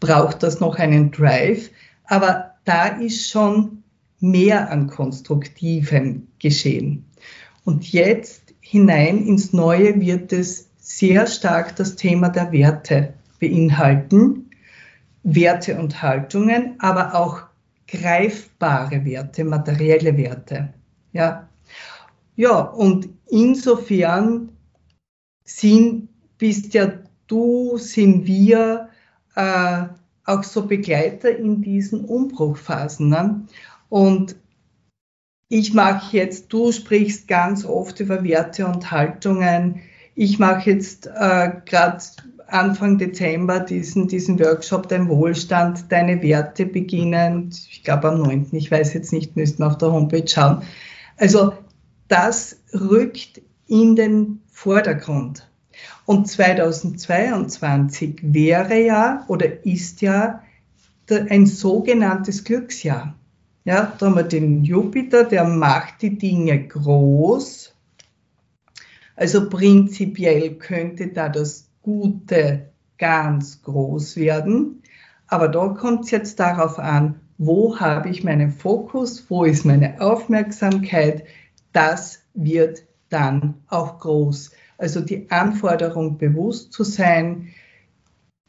braucht 0.00 0.42
das 0.42 0.58
noch 0.58 0.76
einen 0.76 1.12
Drive. 1.12 1.70
Aber 2.04 2.52
da 2.64 2.86
ist 2.86 3.30
schon 3.30 3.84
mehr 4.18 4.70
an 4.70 4.88
Konstruktivem 4.88 6.28
geschehen. 6.38 7.04
Und 7.64 7.92
jetzt 7.92 8.54
hinein 8.60 9.26
ins 9.26 9.52
Neue 9.52 10.00
wird 10.00 10.32
es 10.32 10.68
sehr 10.78 11.26
stark 11.26 11.76
das 11.76 11.96
Thema 11.96 12.28
der 12.28 12.50
Werte 12.52 13.14
beinhalten. 13.38 14.41
Werte 15.22 15.78
und 15.78 16.02
Haltungen, 16.02 16.76
aber 16.78 17.14
auch 17.14 17.42
greifbare 17.86 19.04
Werte, 19.04 19.44
materielle 19.44 20.16
Werte. 20.16 20.72
Ja, 21.12 21.48
ja 22.36 22.60
und 22.60 23.08
insofern 23.28 24.50
sind, 25.44 26.08
bist 26.38 26.74
ja 26.74 26.92
du, 27.26 27.76
sind 27.78 28.26
wir 28.26 28.88
äh, 29.34 29.84
auch 30.24 30.42
so 30.42 30.66
Begleiter 30.66 31.36
in 31.36 31.62
diesen 31.62 32.04
Umbruchphasen. 32.04 33.08
Ne? 33.08 33.46
Und 33.88 34.36
ich 35.48 35.74
mache 35.74 36.16
jetzt, 36.16 36.52
du 36.52 36.72
sprichst 36.72 37.28
ganz 37.28 37.64
oft 37.64 38.00
über 38.00 38.24
Werte 38.24 38.66
und 38.66 38.90
Haltungen. 38.90 39.80
Ich 40.14 40.38
mache 40.38 40.70
jetzt 40.70 41.06
äh, 41.06 41.52
gerade 41.66 42.02
Anfang 42.52 42.98
Dezember 42.98 43.60
diesen, 43.60 44.08
diesen 44.08 44.38
Workshop 44.38 44.88
Dein 44.88 45.08
Wohlstand, 45.08 45.90
deine 45.90 46.22
Werte 46.22 46.66
beginnen. 46.66 47.50
Ich 47.70 47.82
glaube 47.82 48.08
am 48.08 48.20
9. 48.20 48.48
Ich 48.52 48.70
weiß 48.70 48.92
jetzt 48.94 49.12
nicht, 49.12 49.36
müssten 49.36 49.62
auf 49.62 49.78
der 49.78 49.92
Homepage 49.92 50.26
schauen. 50.26 50.62
Also 51.16 51.54
das 52.08 52.60
rückt 52.74 53.40
in 53.66 53.96
den 53.96 54.40
Vordergrund. 54.50 55.48
Und 56.04 56.28
2022 56.28 58.20
wäre 58.22 58.78
ja 58.80 59.24
oder 59.28 59.64
ist 59.64 60.02
ja 60.02 60.42
ein 61.08 61.46
sogenanntes 61.46 62.44
Glücksjahr. 62.44 63.14
Ja, 63.64 63.92
da 63.98 64.06
haben 64.06 64.16
wir 64.16 64.24
den 64.24 64.64
Jupiter, 64.64 65.24
der 65.24 65.44
macht 65.44 66.02
die 66.02 66.18
Dinge 66.18 66.66
groß. 66.66 67.72
Also 69.14 69.48
prinzipiell 69.48 70.54
könnte 70.56 71.08
da 71.08 71.28
das 71.28 71.68
Gute 71.82 72.72
ganz 72.98 73.62
groß 73.62 74.16
werden. 74.16 74.82
Aber 75.26 75.48
da 75.48 75.68
kommt 75.68 76.04
es 76.04 76.10
jetzt 76.10 76.38
darauf 76.40 76.78
an, 76.78 77.20
wo 77.38 77.80
habe 77.80 78.08
ich 78.10 78.22
meinen 78.22 78.50
Fokus, 78.50 79.28
wo 79.28 79.44
ist 79.44 79.64
meine 79.64 80.00
Aufmerksamkeit. 80.00 81.24
Das 81.72 82.22
wird 82.34 82.84
dann 83.08 83.54
auch 83.68 83.98
groß. 83.98 84.52
Also 84.78 85.00
die 85.00 85.30
Anforderung, 85.30 86.18
bewusst 86.18 86.72
zu 86.72 86.84
sein, 86.84 87.48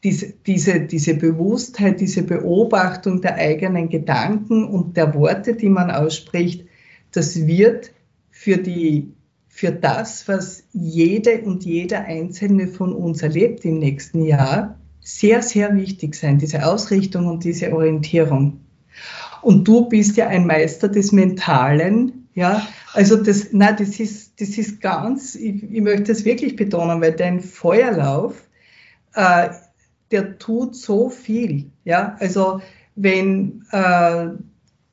diese, 0.04 0.34
diese, 0.46 0.80
diese 0.80 1.14
Bewusstheit, 1.14 2.00
diese 2.00 2.22
Beobachtung 2.22 3.22
der 3.22 3.36
eigenen 3.36 3.88
Gedanken 3.88 4.68
und 4.68 4.96
der 4.96 5.14
Worte, 5.14 5.54
die 5.54 5.70
man 5.70 5.90
ausspricht, 5.90 6.66
das 7.12 7.46
wird 7.46 7.92
für 8.30 8.58
die 8.58 9.13
für 9.54 9.70
das, 9.70 10.26
was 10.26 10.64
jede 10.72 11.42
und 11.42 11.64
jeder 11.64 12.06
einzelne 12.06 12.66
von 12.66 12.92
uns 12.92 13.22
erlebt 13.22 13.64
im 13.64 13.78
nächsten 13.78 14.24
Jahr, 14.24 14.80
sehr, 14.98 15.42
sehr 15.42 15.76
wichtig 15.76 16.16
sein, 16.16 16.38
diese 16.38 16.66
Ausrichtung 16.66 17.28
und 17.28 17.44
diese 17.44 17.72
Orientierung. 17.72 18.58
Und 19.42 19.68
du 19.68 19.88
bist 19.88 20.16
ja 20.16 20.26
ein 20.26 20.44
Meister 20.44 20.88
des 20.88 21.12
Mentalen, 21.12 22.26
ja, 22.34 22.66
also 22.94 23.14
das, 23.14 23.50
na, 23.52 23.70
das 23.70 24.00
ist, 24.00 24.40
das 24.40 24.58
ist 24.58 24.80
ganz, 24.80 25.36
ich, 25.36 25.62
ich 25.62 25.80
möchte 25.80 26.12
das 26.12 26.24
wirklich 26.24 26.56
betonen, 26.56 27.00
weil 27.00 27.12
dein 27.12 27.38
Feuerlauf, 27.38 28.48
äh, 29.14 29.50
der 30.10 30.36
tut 30.40 30.74
so 30.74 31.10
viel, 31.10 31.70
ja, 31.84 32.16
also 32.18 32.60
wenn 32.96 33.64
äh, 33.70 34.30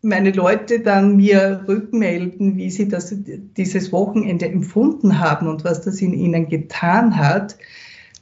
meine 0.01 0.31
Leute 0.31 0.79
dann 0.79 1.15
mir 1.15 1.63
rückmelden, 1.67 2.57
wie 2.57 2.71
sie 2.71 2.87
das, 2.87 3.13
dieses 3.15 3.91
Wochenende 3.91 4.47
empfunden 4.47 5.19
haben 5.19 5.47
und 5.47 5.63
was 5.63 5.81
das 5.81 6.01
in 6.01 6.13
ihnen 6.13 6.49
getan 6.49 7.17
hat, 7.17 7.57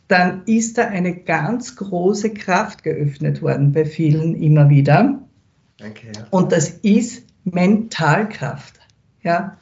dann 0.08 0.44
ist 0.46 0.78
da 0.78 0.88
eine 0.88 1.16
ganz 1.16 1.76
große 1.76 2.34
Kraft 2.34 2.84
geöffnet 2.84 3.42
worden 3.42 3.72
bei 3.72 3.86
vielen 3.86 4.36
immer 4.42 4.70
wieder. 4.70 5.22
Ja. 5.80 5.88
Und 6.32 6.52
das 6.52 6.70
ist 6.70 7.24
Mentalkraft. 7.46 8.80
Ja? 9.24 9.58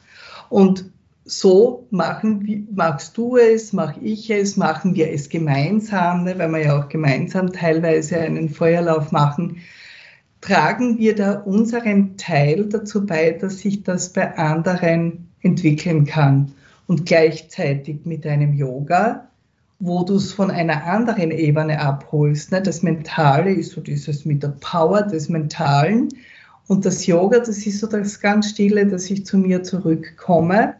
Und 0.48 0.90
so 1.24 1.86
machen, 1.90 2.68
machst 2.74 3.16
du 3.18 3.36
es, 3.36 3.74
mache 3.74 4.00
ich 4.00 4.30
es, 4.30 4.56
machen 4.56 4.94
wir 4.94 5.12
es 5.12 5.28
gemeinsam, 5.28 6.24
ne, 6.24 6.38
weil 6.38 6.48
wir 6.48 6.64
ja 6.64 6.78
auch 6.78 6.88
gemeinsam 6.88 7.52
teilweise 7.52 8.18
einen 8.18 8.48
Feuerlauf 8.48 9.12
machen 9.12 9.58
tragen 10.40 10.98
wir 10.98 11.14
da 11.14 11.40
unseren 11.40 12.16
Teil 12.16 12.66
dazu 12.66 13.04
bei, 13.04 13.32
dass 13.32 13.58
sich 13.58 13.82
das 13.82 14.12
bei 14.12 14.36
anderen 14.36 15.28
entwickeln 15.42 16.04
kann. 16.04 16.52
Und 16.86 17.04
gleichzeitig 17.06 18.04
mit 18.04 18.26
einem 18.26 18.54
Yoga, 18.54 19.28
wo 19.78 20.04
du 20.04 20.16
es 20.16 20.32
von 20.32 20.50
einer 20.50 20.84
anderen 20.84 21.30
Ebene 21.30 21.80
abholst. 21.80 22.50
Ne? 22.50 22.62
Das 22.62 22.82
Mentale 22.82 23.52
ist 23.52 23.72
so 23.72 23.80
dieses 23.80 24.24
mit 24.24 24.42
der 24.42 24.56
Power 24.60 25.02
des 25.02 25.28
Mentalen. 25.28 26.08
Und 26.66 26.84
das 26.86 27.06
Yoga, 27.06 27.38
das 27.38 27.66
ist 27.66 27.80
so 27.80 27.86
das 27.86 28.20
ganz 28.20 28.50
Stille, 28.50 28.86
dass 28.86 29.10
ich 29.10 29.24
zu 29.24 29.38
mir 29.38 29.62
zurückkomme. 29.62 30.74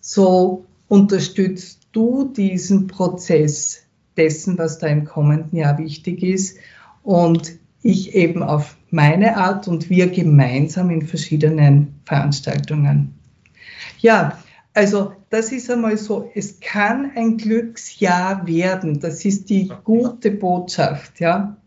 So 0.00 0.64
unterstützt 0.88 1.88
du 1.92 2.24
diesen 2.24 2.86
Prozess 2.86 3.82
dessen, 4.16 4.58
was 4.58 4.78
da 4.78 4.86
im 4.86 5.04
kommenden 5.04 5.58
Jahr 5.58 5.78
wichtig 5.78 6.22
ist. 6.22 6.58
Und 7.02 7.58
ich 7.84 8.14
eben 8.14 8.42
auf 8.42 8.76
meine 8.90 9.36
Art 9.36 9.68
und 9.68 9.90
wir 9.90 10.08
gemeinsam 10.08 10.90
in 10.90 11.02
verschiedenen 11.02 12.00
Veranstaltungen. 12.06 13.14
Ja, 14.00 14.38
also 14.72 15.12
das 15.30 15.52
ist 15.52 15.70
einmal 15.70 15.96
so, 15.98 16.30
es 16.34 16.60
kann 16.60 17.12
ein 17.14 17.36
Glücksjahr 17.36 18.46
werden. 18.46 19.00
Das 19.00 19.24
ist 19.24 19.50
die 19.50 19.70
gute 19.84 20.30
Botschaft, 20.30 21.20
ja. 21.20 21.58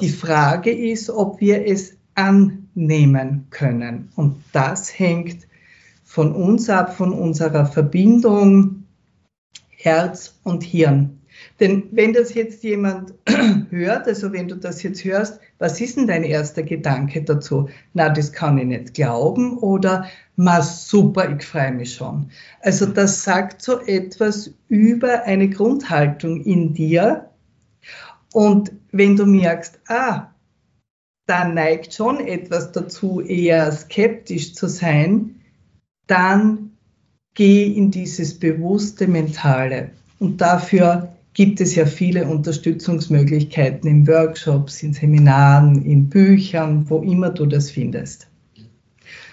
Die 0.00 0.08
Frage 0.08 0.72
ist, 0.72 1.10
ob 1.10 1.40
wir 1.40 1.66
es 1.66 1.96
annehmen 2.14 3.46
können. 3.50 4.10
Und 4.16 4.42
das 4.52 4.98
hängt 4.98 5.46
von 6.02 6.34
uns 6.34 6.70
ab, 6.70 6.96
von 6.96 7.12
unserer 7.12 7.66
Verbindung 7.66 8.84
Herz 9.68 10.38
und 10.44 10.62
Hirn. 10.62 11.21
Denn 11.60 11.84
wenn 11.90 12.12
das 12.12 12.34
jetzt 12.34 12.62
jemand 12.62 13.14
hört, 13.70 14.06
also 14.06 14.32
wenn 14.32 14.48
du 14.48 14.56
das 14.56 14.82
jetzt 14.82 15.04
hörst, 15.04 15.40
was 15.58 15.80
ist 15.80 15.96
denn 15.96 16.06
dein 16.06 16.24
erster 16.24 16.62
Gedanke 16.62 17.22
dazu? 17.22 17.68
Na, 17.94 18.08
das 18.08 18.32
kann 18.32 18.58
ich 18.58 18.66
nicht 18.66 18.94
glauben 18.94 19.58
oder 19.58 20.06
ma 20.36 20.62
super, 20.62 21.30
ich 21.30 21.44
freue 21.44 21.72
mich 21.72 21.94
schon. 21.94 22.30
Also 22.60 22.86
das 22.86 23.22
sagt 23.22 23.62
so 23.62 23.80
etwas 23.80 24.52
über 24.68 25.22
eine 25.24 25.48
Grundhaltung 25.48 26.42
in 26.42 26.74
dir. 26.74 27.30
Und 28.32 28.72
wenn 28.90 29.16
du 29.16 29.26
merkst, 29.26 29.78
ah, 29.88 30.32
da 31.26 31.46
neigt 31.46 31.94
schon 31.94 32.20
etwas 32.20 32.72
dazu, 32.72 33.20
eher 33.20 33.70
skeptisch 33.72 34.54
zu 34.54 34.68
sein, 34.68 35.36
dann 36.06 36.72
geh 37.34 37.72
in 37.72 37.90
dieses 37.90 38.38
bewusste 38.38 39.06
Mentale. 39.06 39.90
Und 40.18 40.40
dafür 40.40 41.11
gibt 41.34 41.60
es 41.60 41.74
ja 41.74 41.86
viele 41.86 42.26
Unterstützungsmöglichkeiten 42.26 43.88
in 43.88 44.06
Workshops, 44.06 44.82
in 44.82 44.92
Seminaren, 44.92 45.84
in 45.84 46.08
Büchern, 46.08 46.88
wo 46.90 47.00
immer 47.00 47.30
du 47.30 47.46
das 47.46 47.70
findest. 47.70 48.28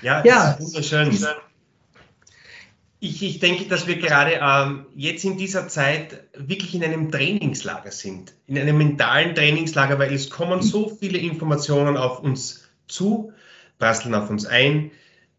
Ja, 0.02 0.24
ja. 0.26 0.58
wunderschön. 0.60 1.18
Ich, 3.02 3.24
ich 3.24 3.40
denke, 3.40 3.66
dass 3.66 3.88
wir 3.88 3.98
gerade 3.98 4.40
ähm, 4.42 4.86
jetzt 4.96 5.24
in 5.24 5.38
dieser 5.38 5.70
Zeit 5.70 6.26
wirklich 6.36 6.76
in 6.76 6.84
einem 6.84 7.12
Trainingslager 7.12 7.92
sind, 7.92 8.34
in 8.46 8.58
einem 8.58 8.78
mentalen 8.78 9.36
Trainingslager, 9.36 10.00
weil 10.00 10.14
es 10.14 10.30
kommen 10.30 10.62
so 10.62 10.90
viele 10.90 11.18
Informationen 11.18 11.96
auf 11.96 12.20
uns 12.20 12.68
zu, 12.88 13.32
prasseln 13.78 14.16
auf 14.16 14.30
uns 14.30 14.46
ein. 14.46 14.92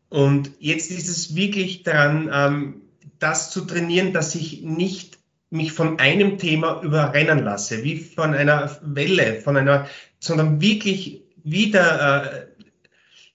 Und 0.09 0.53
jetzt 0.59 0.91
ist 0.91 1.09
es 1.09 1.37
wirklich 1.37 1.83
daran, 1.83 2.31
ähm, 2.33 2.81
das 3.19 3.51
zu 3.51 3.61
trainieren, 3.67 4.15
dass 4.15 4.35
ich 4.35 4.63
nicht 4.63 5.10
mich 5.51 5.73
von 5.73 5.99
einem 5.99 6.39
Thema 6.39 6.81
überrennen 6.83 7.45
lasse, 7.45 7.83
wie 7.83 7.99
von 7.99 8.35
einer 8.35 8.79
Welle, 8.83 9.41
von 9.41 9.57
einer, 9.57 9.89
sondern 10.21 10.61
wirklich 10.61 11.23
wie 11.43 11.71
der 11.71 12.47
äh, 12.49 12.63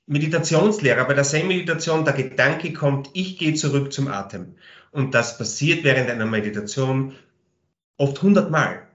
Meditationslehrer 0.07 1.05
bei 1.05 1.13
der 1.13 1.23
Zen-Meditation, 1.23 2.05
der 2.05 2.13
Gedanke 2.13 2.73
kommt, 2.73 3.09
ich 3.13 3.37
gehe 3.37 3.55
zurück 3.55 3.91
zum 3.91 4.07
Atem. 4.07 4.55
Und 4.91 5.13
das 5.13 5.37
passiert 5.37 5.83
während 5.83 6.09
einer 6.09 6.25
Meditation 6.25 7.13
oft 7.97 8.21
hundertmal. 8.21 8.87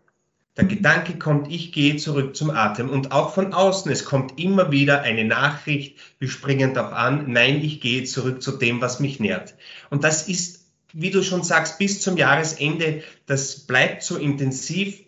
Der 0.57 0.65
Gedanke 0.65 1.19
kommt, 1.19 1.51
ich 1.51 1.73
gehe 1.73 1.97
zurück 1.97 2.37
zum 2.37 2.51
Atem. 2.51 2.91
Und 2.91 3.13
auch 3.13 3.35
von 3.35 3.53
außen, 3.53 3.91
es 3.91 4.05
kommt 4.05 4.39
immer 4.39 4.71
wieder 4.71 5.03
eine 5.03 5.25
Nachricht, 5.25 5.99
wir 6.19 6.29
springen 6.29 6.75
darauf 6.75 6.93
an, 6.93 7.25
nein, 7.33 7.63
ich 7.63 7.81
gehe 7.81 8.05
zurück 8.05 8.43
zu 8.43 8.53
dem, 8.53 8.81
was 8.81 9.01
mich 9.01 9.21
nährt. 9.21 9.55
Und 9.91 10.05
das 10.05 10.29
ist 10.29 10.60
wie 10.93 11.11
du 11.11 11.23
schon 11.23 11.43
sagst, 11.43 11.79
bis 11.79 12.01
zum 12.01 12.17
Jahresende, 12.17 13.03
das 13.27 13.61
bleibt 13.61 14.03
so 14.03 14.17
intensiv. 14.17 15.01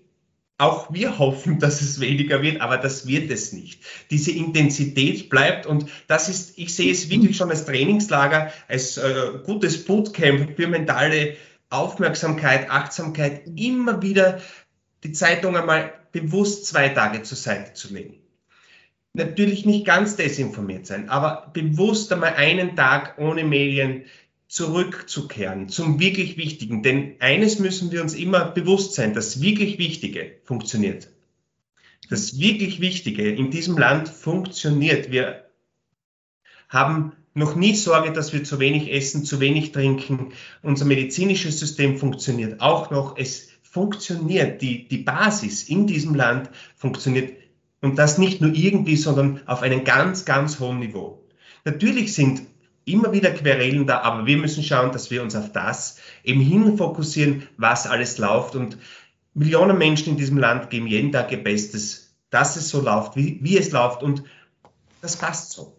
Auch 0.59 0.93
wir 0.93 1.19
hoffen, 1.19 1.59
dass 1.59 1.81
es 1.81 2.01
weniger 2.01 2.43
wird, 2.43 2.61
aber 2.61 2.77
das 2.77 3.07
wird 3.07 3.31
es 3.31 3.53
nicht. 3.53 3.83
Diese 4.11 4.31
Intensität 4.31 5.29
bleibt 5.29 5.67
und 5.67 5.87
das 6.07 6.29
ist, 6.29 6.59
ich 6.59 6.75
sehe 6.75 6.93
es 6.93 7.11
wirklich 7.11 7.37
schon 7.37 7.51
als 7.51 7.65
Trainingslager, 7.65 8.53
als 8.69 8.97
äh, 8.97 9.33
gutes 9.45 9.85
Bootcamp 9.85 10.57
für 10.57 10.69
mentale 10.69 11.37
Aufmerksamkeit, 11.71 12.71
Achtsamkeit, 12.71 13.43
immer 13.57 14.03
wieder 14.03 14.41
die 15.05 15.13
Zeitung 15.13 15.57
einmal 15.57 15.93
bewusst 16.13 16.67
zwei 16.67 16.91
Tage 16.91 17.23
zur 17.23 17.39
Seite 17.39 17.73
zu 17.73 17.93
legen. 17.93 18.19
Natürlich 19.15 19.67
nicht 19.67 19.85
ganz 19.85 20.17
desinformiert 20.17 20.87
sein, 20.87 21.11
aber 21.11 21.51
bewusst 21.53 22.13
einmal 22.13 22.35
einen 22.35 22.77
Tag 22.77 23.19
ohne 23.19 23.45
Medien, 23.45 24.05
zurückzukehren 24.53 25.71
zum 25.71 25.99
wirklich 25.99 26.37
Wichtigen. 26.37 26.83
Denn 26.83 27.17
eines 27.21 27.59
müssen 27.59 27.91
wir 27.91 28.03
uns 28.03 28.13
immer 28.13 28.45
bewusst 28.45 28.93
sein, 28.93 29.15
das 29.15 29.41
wirklich 29.41 29.79
Wichtige 29.79 30.33
funktioniert. 30.45 31.09
Das 32.11 32.39
wirklich 32.39 32.79
Wichtige 32.83 33.31
in 33.31 33.51
diesem 33.51 33.79
Land 33.79 34.11
funktioniert. 34.11 35.11
Wir 35.11 35.47
haben 36.69 37.13
noch 37.33 37.57
nie 37.57 37.75
Sorge, 37.75 38.13
dass 38.13 38.35
wir 38.35 38.45
zu 38.45 38.59
wenig 38.59 38.93
essen, 38.93 39.25
zu 39.25 39.41
wenig 39.41 39.73
trinken. 39.73 40.35
Unser 40.61 40.85
medizinisches 40.85 41.59
System 41.59 41.97
funktioniert 41.97 42.61
auch 42.61 42.91
noch. 42.91 43.17
Es 43.17 43.49
funktioniert. 43.63 44.61
Die, 44.61 44.87
die 44.87 44.99
Basis 44.99 45.63
in 45.63 45.87
diesem 45.87 46.15
Land 46.15 46.51
funktioniert. 46.77 47.33
Und 47.81 47.99
das 47.99 48.19
nicht 48.19 48.43
nur 48.43 48.53
irgendwie, 48.53 48.97
sondern 48.97 49.41
auf 49.47 49.63
einem 49.63 49.85
ganz, 49.85 50.27
ganz 50.27 50.61
hohen 50.61 50.81
Niveau. 50.81 51.25
Natürlich 51.65 52.13
sind 52.13 52.43
immer 52.85 53.13
wieder 53.13 53.31
Querelen 53.31 53.87
da, 53.87 54.01
aber 54.01 54.27
wir 54.27 54.37
müssen 54.37 54.63
schauen, 54.63 54.93
dass 54.93 55.11
wir 55.11 55.23
uns 55.23 55.37
auf 55.37 55.53
das 55.53 55.99
eben 56.25 56.41
hin 56.41 56.77
fokussieren, 56.77 57.49
was 57.57 57.87
alles 57.87 58.19
läuft. 58.19 58.57
Und 58.57 58.79
Millionen 59.35 59.79
Menschen 59.79 60.11
in 60.11 60.17
diesem 60.17 60.39
Land 60.39 60.71
geben 60.71 60.87
jeden 60.87 61.13
Tag 61.13 61.33
ihr 61.33 61.43
Bestes, 61.43 62.15
dass 62.31 62.57
es 62.57 62.69
so 62.69 62.81
läuft, 62.81 63.17
wie, 63.17 63.39
wie 63.43 63.57
es 63.57 63.71
läuft. 63.71 64.03
Und 64.03 64.25
das 65.01 65.17
passt 65.17 65.53
so. 65.53 65.77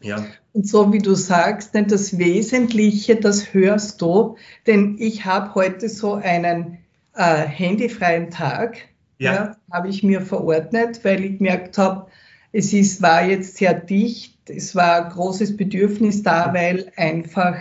Ja. 0.00 0.24
Und 0.52 0.68
so 0.68 0.92
wie 0.92 0.98
du 0.98 1.14
sagst, 1.14 1.74
denn 1.74 1.88
das 1.88 2.18
Wesentliche, 2.18 3.16
das 3.16 3.54
hörst 3.54 4.00
du, 4.02 4.36
denn 4.66 4.96
ich 4.98 5.24
habe 5.24 5.54
heute 5.54 5.88
so 5.88 6.14
einen 6.14 6.78
äh, 7.14 7.46
handyfreien 7.46 8.30
Tag, 8.30 8.78
ja. 9.18 9.34
ja 9.34 9.56
habe 9.72 9.88
ich 9.88 10.02
mir 10.02 10.20
verordnet, 10.20 11.04
weil 11.04 11.24
ich 11.24 11.38
gemerkt 11.38 11.78
habe, 11.78 12.06
es 12.52 12.72
ist, 12.72 13.02
war 13.02 13.24
jetzt 13.24 13.56
sehr 13.56 13.74
dicht 13.74 14.35
es 14.48 14.74
war 14.74 15.04
ein 15.06 15.12
großes 15.12 15.56
Bedürfnis 15.56 16.22
da, 16.22 16.52
weil 16.54 16.92
einfach 16.96 17.56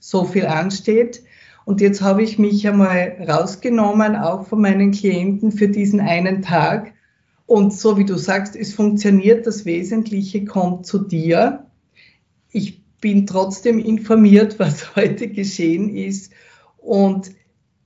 so 0.00 0.24
viel 0.24 0.46
ansteht. 0.46 1.22
Und 1.64 1.80
jetzt 1.80 2.02
habe 2.02 2.22
ich 2.22 2.38
mich 2.38 2.66
einmal 2.68 3.16
rausgenommen, 3.26 4.16
auch 4.16 4.46
von 4.46 4.60
meinen 4.60 4.92
Klienten 4.92 5.52
für 5.52 5.68
diesen 5.68 6.00
einen 6.00 6.42
Tag. 6.42 6.92
Und 7.46 7.72
so 7.72 7.96
wie 7.96 8.04
du 8.04 8.16
sagst, 8.16 8.56
es 8.56 8.74
funktioniert, 8.74 9.46
das 9.46 9.64
Wesentliche 9.64 10.44
kommt 10.44 10.86
zu 10.86 10.98
dir. 10.98 11.66
Ich 12.50 12.82
bin 13.00 13.26
trotzdem 13.26 13.78
informiert, 13.78 14.58
was 14.58 14.94
heute 14.96 15.28
geschehen 15.28 15.94
ist. 15.94 16.32
Und 16.78 17.30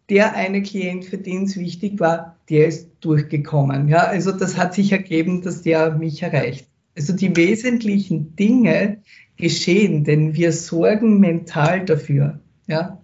der 0.09 0.35
eine 0.35 0.63
Klient, 0.63 1.05
für 1.05 1.19
den 1.19 1.45
es 1.45 1.57
wichtig 1.57 2.01
war, 2.01 2.37
der 2.49 2.67
ist 2.67 2.89
durchgekommen. 3.01 3.89
Ja, 3.89 4.05
also 4.05 4.33
das 4.33 4.57
hat 4.57 4.75
sich 4.75 4.91
ergeben, 4.91 5.43
dass 5.43 5.63
der 5.63 5.93
mich 5.93 6.23
erreicht. 6.23 6.67
Also 6.99 7.13
die 7.13 7.37
wesentlichen 7.37 8.35
Dinge 8.35 9.05
geschehen, 9.37 10.03
denn 10.03 10.35
wir 10.35 10.53
sorgen 10.53 11.21
mental 11.21 11.85
dafür. 11.85 12.41
Ja, 12.67 13.01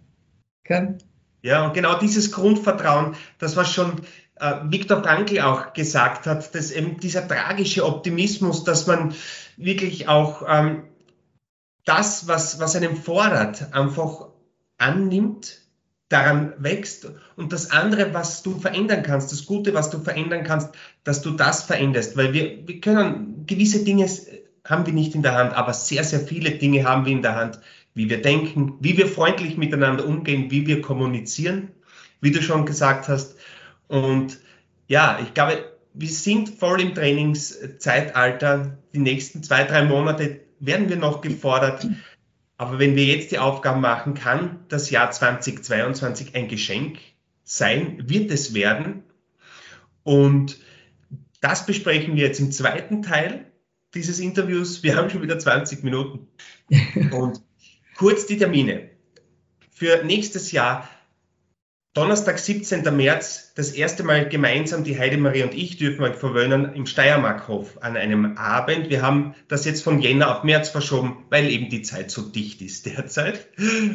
okay. 0.65 0.97
ja 1.43 1.65
und 1.65 1.75
genau 1.75 1.97
dieses 1.97 2.33
Grundvertrauen, 2.33 3.15
das 3.39 3.57
was 3.57 3.73
schon 3.73 4.01
äh, 4.41 4.57
Viktor 4.65 5.01
Frankl 5.01 5.39
auch 5.41 5.75
gesagt 5.75 6.27
hat, 6.27 6.57
dass 6.57 6.73
eben 6.73 6.99
dieser 6.99 7.29
tragische 7.29 7.87
Optimismus, 7.87 8.65
dass 8.65 8.89
man 8.89 9.15
wirklich 9.57 10.09
auch 10.09 10.43
ähm, 10.49 10.83
das, 11.85 12.27
was, 12.27 12.59
was 12.59 12.75
einem 12.75 12.97
fordert, 12.97 13.73
einfach 13.73 14.27
annimmt 14.77 15.64
daran 16.15 16.53
wächst 16.59 17.09
und 17.35 17.53
das 17.53 17.73
andere, 17.73 18.15
was 18.15 18.45
du 18.45 18.61
verändern 18.61 19.03
kannst, 19.03 19.33
das 19.33 19.47
Gute, 19.47 19.75
was 19.75 19.91
du 19.91 19.99
verändern 19.99 20.45
kannst, 20.45 20.71
dass 21.03 21.23
du 21.23 21.33
das 21.33 21.65
veränderst, 21.65 22.17
weil 22.17 22.33
wir, 22.33 22.69
wir 22.69 22.81
können 22.81 23.45
gewisse 23.47 23.85
Dinge 23.85 24.09
haben 24.65 24.87
wir 24.87 24.95
nicht 24.95 25.15
in 25.15 25.23
der 25.23 25.35
Hand, 25.35 25.53
aber 25.53 25.75
sehr, 25.75 26.05
sehr 26.05 26.21
viele 26.21 26.53
Dinge 26.53 26.85
haben 26.85 27.05
wir 27.05 27.13
in 27.13 27.23
der 27.23 27.35
Hand, 27.35 27.59
wie 27.95 28.09
wir 28.09 28.23
denken, 28.23 28.75
wie 28.81 28.97
wir 28.97 29.09
freundlich 29.09 29.57
miteinander 29.57 30.07
umgehen, 30.07 30.51
wie 30.51 30.67
wir 30.67 30.81
kommunizieren, 30.81 31.71
wie 32.21 32.31
du 32.31 32.41
schon 32.43 32.65
gesagt 32.65 33.09
hast. 33.09 33.37
Und 33.89 34.39
ja, 34.89 35.19
ich 35.23 35.35
glaube, 35.35 35.65
wir 35.93 36.09
sind 36.09 36.49
voll 36.49 36.81
im 36.81 36.95
Trainingszeitalter. 36.95 38.79
Die 38.95 38.99
nächsten 38.99 39.43
zwei, 39.43 39.65
drei 39.65 39.85
Monate 39.85 40.41
werden 40.61 40.89
wir 40.89 40.97
noch 40.97 41.21
gefordert. 41.21 41.87
Aber 42.57 42.79
wenn 42.79 42.95
wir 42.95 43.05
jetzt 43.05 43.33
die 43.33 43.39
Aufgaben 43.39 43.81
machen, 43.81 44.15
kann 44.15 44.65
das 44.69 44.91
Jahr 44.91 45.11
2022 45.11 46.35
ein 46.35 46.49
Geschenk 46.49 46.99
sein, 47.43 48.09
wird 48.09 48.31
es 48.31 48.55
werden. 48.55 49.03
Und 50.03 50.59
das 51.41 51.67
besprechen 51.67 52.17
wir 52.17 52.27
jetzt 52.27 52.41
im 52.41 52.53
zweiten 52.53 53.03
Teil 53.03 53.51
dieses 53.95 54.19
Interviews. 54.19 54.83
Wir 54.83 54.97
haben 54.97 55.11
schon 55.11 55.23
wieder 55.23 55.39
20 55.39 55.83
Minuten. 55.83 56.29
Und 57.13 57.43
kurz 57.97 58.27
die 58.27 58.39
Termine. 58.39 58.91
Für 59.71 60.05
nächstes 60.05 60.53
Jahr 60.53 60.89
Donnerstag, 61.95 62.41
17. 62.41 62.83
März, 62.97 63.53
das 63.55 63.71
erste 63.71 64.03
Mal 64.03 64.29
gemeinsam, 64.29 64.83
die 64.83 64.99
Heidemarie 64.99 65.45
und 65.45 65.55
ich 65.55 65.77
dürfen 65.77 66.03
euch 66.03 66.17
verwöhnen 66.17 66.75
im 66.75 66.87
Steiermarkhof 66.87 67.79
an 67.83 67.97
einem 67.97 68.37
Abend. 68.37 68.91
Wir 68.91 69.01
haben 69.01 69.37
das 69.47 69.65
jetzt 69.65 69.85
von 69.85 70.01
Jänner 70.01 70.37
auf 70.37 70.43
März 70.43 70.71
verschoben, 70.71 71.25
weil 71.31 71.49
eben 71.49 71.69
die 71.69 71.83
Zeit 71.83 72.11
so 72.11 72.23
dicht 72.23 72.61
ist 72.63 72.87
derzeit 72.87 73.47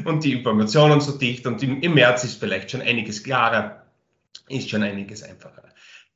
und 0.05 0.23
die 0.23 0.31
Informationen 0.31 1.01
so 1.01 1.17
dicht 1.17 1.45
und 1.45 1.61
im, 1.61 1.81
im 1.81 1.93
März 1.93 2.23
ist 2.23 2.39
vielleicht 2.39 2.71
schon 2.71 2.81
einiges 2.81 3.21
klarer, 3.21 3.85
ist 4.47 4.69
schon 4.69 4.83
einiges 4.83 5.21
einfacher. 5.21 5.63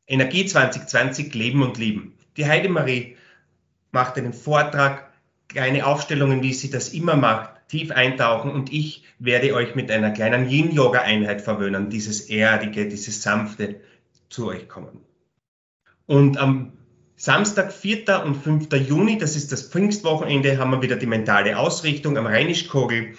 Energie 0.07 0.45
2020, 0.45 1.33
Leben 1.33 1.63
und 1.63 1.77
Lieben. 1.77 2.17
Die 2.37 2.45
Heidemarie 2.45 3.17
macht 3.91 4.17
einen 4.17 4.31
Vortrag, 4.31 5.11
kleine 5.49 5.85
Aufstellungen, 5.85 6.43
wie 6.43 6.53
sie 6.53 6.69
das 6.69 6.93
immer 6.93 7.17
macht 7.17 7.52
tief 7.67 7.91
eintauchen 7.91 8.51
und 8.51 8.71
ich 8.71 9.03
werde 9.19 9.53
euch 9.53 9.75
mit 9.75 9.89
einer 9.91 10.11
kleinen 10.11 10.49
Yin-Yoga-Einheit 10.49 11.41
verwöhnen, 11.41 11.89
dieses 11.89 12.29
Erdige, 12.29 12.87
dieses 12.87 13.21
Sanfte 13.21 13.81
zu 14.29 14.47
euch 14.47 14.67
kommen. 14.67 14.99
Und 16.05 16.37
am 16.37 16.73
Samstag, 17.15 17.71
4. 17.71 18.23
und 18.25 18.35
5. 18.35 18.73
Juni, 18.73 19.17
das 19.17 19.35
ist 19.35 19.51
das 19.51 19.69
Pfingstwochenende, 19.69 20.57
haben 20.57 20.71
wir 20.71 20.81
wieder 20.81 20.97
die 20.97 21.05
mentale 21.05 21.57
Ausrichtung 21.57 22.17
am 22.17 22.25
Rheinischkogel, 22.25 23.13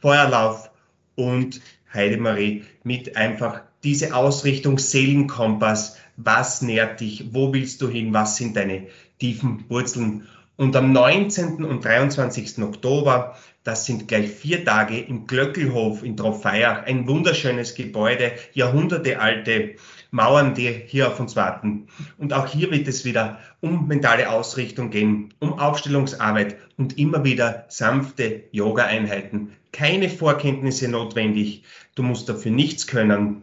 Feuerlauf 0.00 0.70
und 1.14 1.60
Heidemarie 1.92 2.64
mit 2.82 3.16
einfach 3.16 3.62
diese 3.82 4.14
Ausrichtung 4.14 4.78
Seelenkompass. 4.78 5.96
Was 6.16 6.60
nährt 6.60 7.00
dich? 7.00 7.32
Wo 7.32 7.52
willst 7.52 7.80
du 7.82 7.88
hin? 7.88 8.12
Was 8.12 8.36
sind 8.36 8.56
deine 8.56 8.88
tiefen 9.18 9.64
Wurzeln? 9.68 10.26
Und 10.56 10.74
am 10.74 10.92
19. 10.92 11.64
und 11.64 11.84
23. 11.84 12.62
Oktober, 12.62 13.36
das 13.62 13.84
sind 13.84 14.08
gleich 14.08 14.30
vier 14.30 14.64
Tage 14.64 14.98
im 14.98 15.26
Glöckelhof 15.26 16.02
in 16.02 16.16
Trofeiach, 16.16 16.84
ein 16.84 17.06
wunderschönes 17.06 17.74
Gebäude, 17.74 18.32
jahrhundertealte 18.54 19.74
Mauern, 20.10 20.54
die 20.54 20.70
hier 20.86 21.08
auf 21.08 21.20
uns 21.20 21.36
warten. 21.36 21.88
Und 22.16 22.32
auch 22.32 22.46
hier 22.46 22.70
wird 22.70 22.88
es 22.88 23.04
wieder 23.04 23.38
um 23.60 23.86
mentale 23.86 24.30
Ausrichtung 24.30 24.90
gehen, 24.90 25.34
um 25.40 25.58
Aufstellungsarbeit 25.58 26.56
und 26.78 26.98
immer 26.98 27.24
wieder 27.24 27.66
sanfte 27.68 28.44
Yoga-Einheiten. 28.52 29.52
Keine 29.72 30.08
Vorkenntnisse 30.08 30.88
notwendig. 30.88 31.64
Du 31.94 32.02
musst 32.02 32.30
dafür 32.30 32.52
nichts 32.52 32.86
können, 32.86 33.42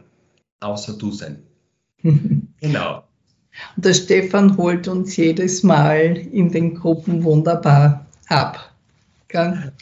außer 0.58 0.98
du 0.98 1.12
sein. 1.12 1.44
genau. 2.60 3.04
Und 3.76 3.84
der 3.84 3.94
Stefan 3.94 4.56
holt 4.56 4.88
uns 4.88 5.16
jedes 5.16 5.62
Mal 5.62 6.16
in 6.16 6.50
den 6.50 6.74
Gruppen 6.74 7.24
wunderbar 7.24 8.06
ab. 8.28 8.70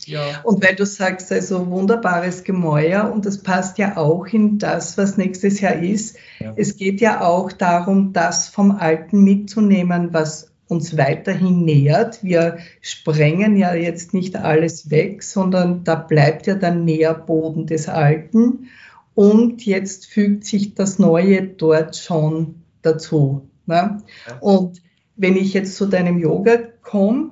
Ja. 0.06 0.40
Und 0.44 0.64
weil 0.64 0.74
du 0.74 0.86
sagst, 0.86 1.30
also 1.30 1.68
wunderbares 1.68 2.42
Gemäuer 2.42 3.12
und 3.12 3.26
das 3.26 3.42
passt 3.42 3.76
ja 3.76 3.98
auch 3.98 4.26
in 4.26 4.58
das, 4.58 4.96
was 4.96 5.18
nächstes 5.18 5.60
Jahr 5.60 5.74
ist. 5.74 6.16
Ja. 6.40 6.54
Es 6.56 6.76
geht 6.76 7.02
ja 7.02 7.20
auch 7.20 7.52
darum, 7.52 8.14
das 8.14 8.48
vom 8.48 8.70
Alten 8.70 9.22
mitzunehmen, 9.22 10.08
was 10.12 10.50
uns 10.68 10.96
weiterhin 10.96 11.64
nähert. 11.66 12.24
Wir 12.24 12.58
sprengen 12.80 13.56
ja 13.56 13.74
jetzt 13.74 14.14
nicht 14.14 14.36
alles 14.36 14.90
weg, 14.90 15.22
sondern 15.22 15.84
da 15.84 15.96
bleibt 15.96 16.46
ja 16.46 16.54
der 16.54 16.74
Nährboden 16.74 17.66
des 17.66 17.90
Alten. 17.90 18.70
Und 19.14 19.66
jetzt 19.66 20.06
fügt 20.06 20.46
sich 20.46 20.74
das 20.74 20.98
Neue 20.98 21.42
dort 21.42 21.96
schon 21.96 22.62
dazu. 22.80 23.46
Ne? 23.72 24.02
Und 24.40 24.82
wenn 25.16 25.36
ich 25.36 25.54
jetzt 25.54 25.76
zu 25.76 25.86
deinem 25.86 26.18
Yoga 26.18 26.58
komme, 26.82 27.30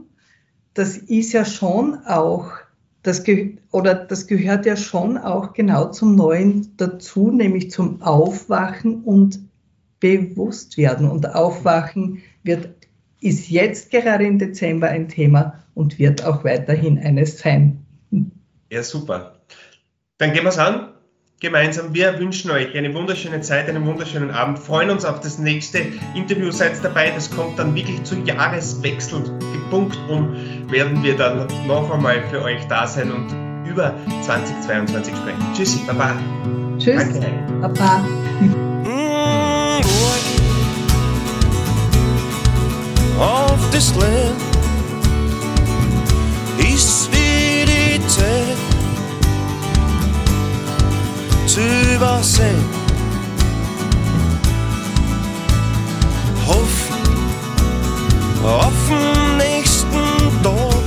das 0.75 0.97
ist 0.97 1.33
ja 1.33 1.45
schon 1.45 1.99
auch, 2.07 2.51
das 3.03 3.25
oder 3.73 3.95
das 3.95 4.27
gehört 4.27 4.67
ja 4.67 4.77
schon 4.77 5.19
auch 5.19 5.53
genau 5.53 5.91
zum 5.91 6.17
Neuen 6.17 6.77
dazu, 6.77 7.31
nämlich 7.31 7.71
zum 7.71 8.03
Aufwachen 8.03 9.03
und 9.03 9.41
Bewusstwerden. 10.01 11.09
Und 11.09 11.35
Aufwachen 11.35 12.23
wird, 12.43 12.71
ist 13.21 13.51
jetzt 13.51 13.91
gerade 13.91 14.27
im 14.27 14.39
Dezember 14.39 14.89
ein 14.89 15.09
Thema 15.09 15.63
und 15.75 15.99
wird 15.99 16.25
auch 16.25 16.45
weiterhin 16.45 16.99
eines 16.99 17.39
sein. 17.39 17.85
Ja, 18.71 18.83
super. 18.83 19.41
Dann 20.19 20.33
gehen 20.33 20.45
wir 20.45 20.51
es 20.51 20.59
an 20.59 20.90
gemeinsam. 21.41 21.95
Wir 21.95 22.19
wünschen 22.19 22.51
euch 22.51 22.77
eine 22.77 22.95
wunderschöne 22.95 23.41
Zeit, 23.41 23.69
einen 23.69 23.85
wunderschönen 23.87 24.31
Abend, 24.31 24.59
freuen 24.59 24.91
uns 24.91 25.05
auf 25.05 25.21
das 25.21 25.39
nächste 25.39 25.79
Interview. 26.15 26.51
Seid 26.51 26.73
dabei, 26.85 27.11
das 27.11 27.31
kommt 27.31 27.59
dann 27.59 27.75
wirklich 27.75 28.03
zu 28.05 28.17
Jahreswechsel. 28.17 29.23
Punkt 29.71 29.97
um 30.09 30.37
werden 30.71 31.03
wir 31.03 31.17
dann 31.17 31.47
noch 31.67 31.91
einmal 31.91 32.23
für 32.31 32.43
euch 32.43 32.67
da 32.69 32.87
sein 32.87 33.11
und 33.11 33.29
über 33.69 33.95
2022 34.23 35.15
sprechen. 35.15 35.47
Tschüssi, 35.55 35.81
Baba. 35.87 36.15
Tschüss, 36.79 37.09
Danke. 37.13 37.27
Baba. 37.61 38.05
Auf 43.19 43.71
das 43.71 43.95
Land 43.95 44.50
übersehen. 51.95 52.65
Hoffen 56.47 57.05
auf 58.45 58.73
den 58.89 59.37
nächsten 59.37 60.43
Tag 60.43 60.81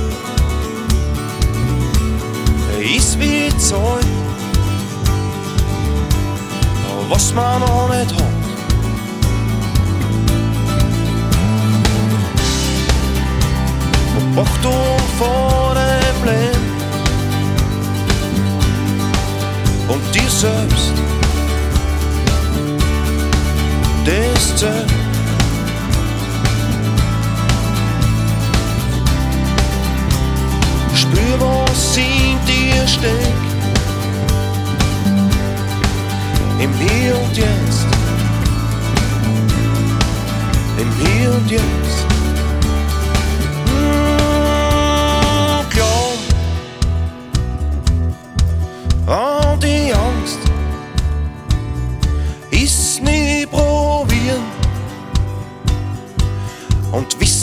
ist 2.96 3.18
wie 3.18 3.48
Zeit, 3.58 4.06
was 7.08 7.32
man 7.34 7.60
noch 7.60 7.88
nicht 7.88 8.14
hat. 8.14 8.34
Achtung 14.36 14.98
vor 15.18 15.74
dem 15.74 16.24
Leben. 16.24 16.63
Und 19.88 20.14
dir 20.14 20.30
selbst. 20.30 20.92
Zeit. 24.64 24.86
Spür, 30.94 31.38
was 31.40 31.96
in 31.96 32.38
dir 32.46 32.86
steckt. 32.86 33.44
Im 36.60 36.72
Hier 36.74 37.14
und 37.16 37.36
Jetzt. 37.36 37.86
Im 40.78 41.06
Hier 41.06 41.34
und 41.34 41.50
Jetzt. 41.50 42.13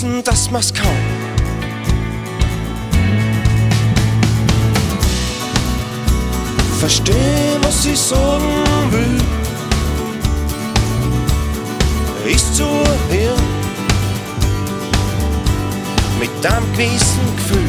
Wissen, 0.01 0.23
dass 0.23 0.49
man's 0.51 0.73
kann. 0.73 0.87
Verstehen, 6.79 7.61
was 7.61 7.85
ich 7.85 7.99
sagen 7.99 8.43
will, 8.91 9.21
ist 12.33 12.55
zu 12.55 12.63
hören 12.63 13.43
mit 16.19 16.45
einem 16.45 16.71
gewissen 16.73 17.35
Gefühl. 17.35 17.60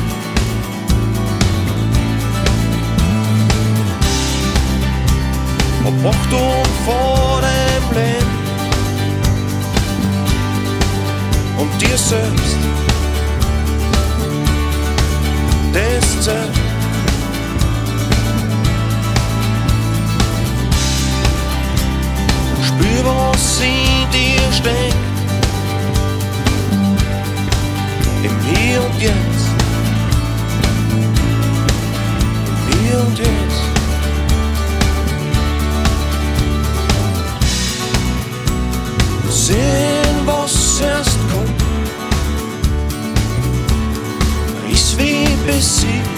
Besiegt 45.63 46.09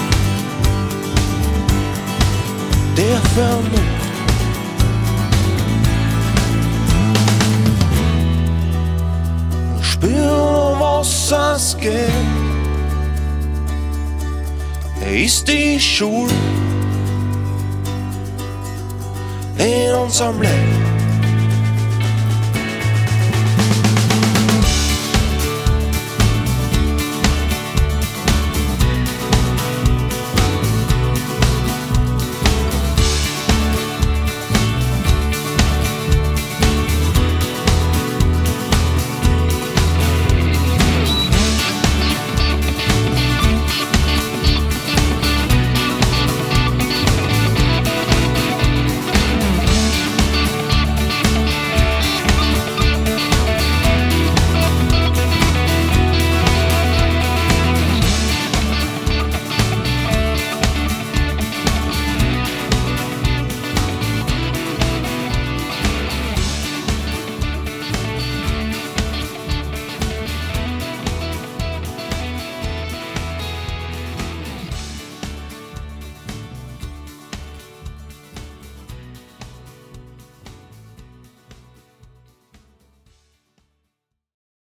der 2.96 3.20
Vernunft. 3.34 3.82
Spür, 9.82 10.76
was 10.80 11.30
es 11.30 11.76
geht, 11.76 11.92
ist 15.14 15.46
die 15.46 15.78
Schule 15.78 16.32
in 19.58 19.94
unserem 19.94 20.40
Leben. 20.40 20.93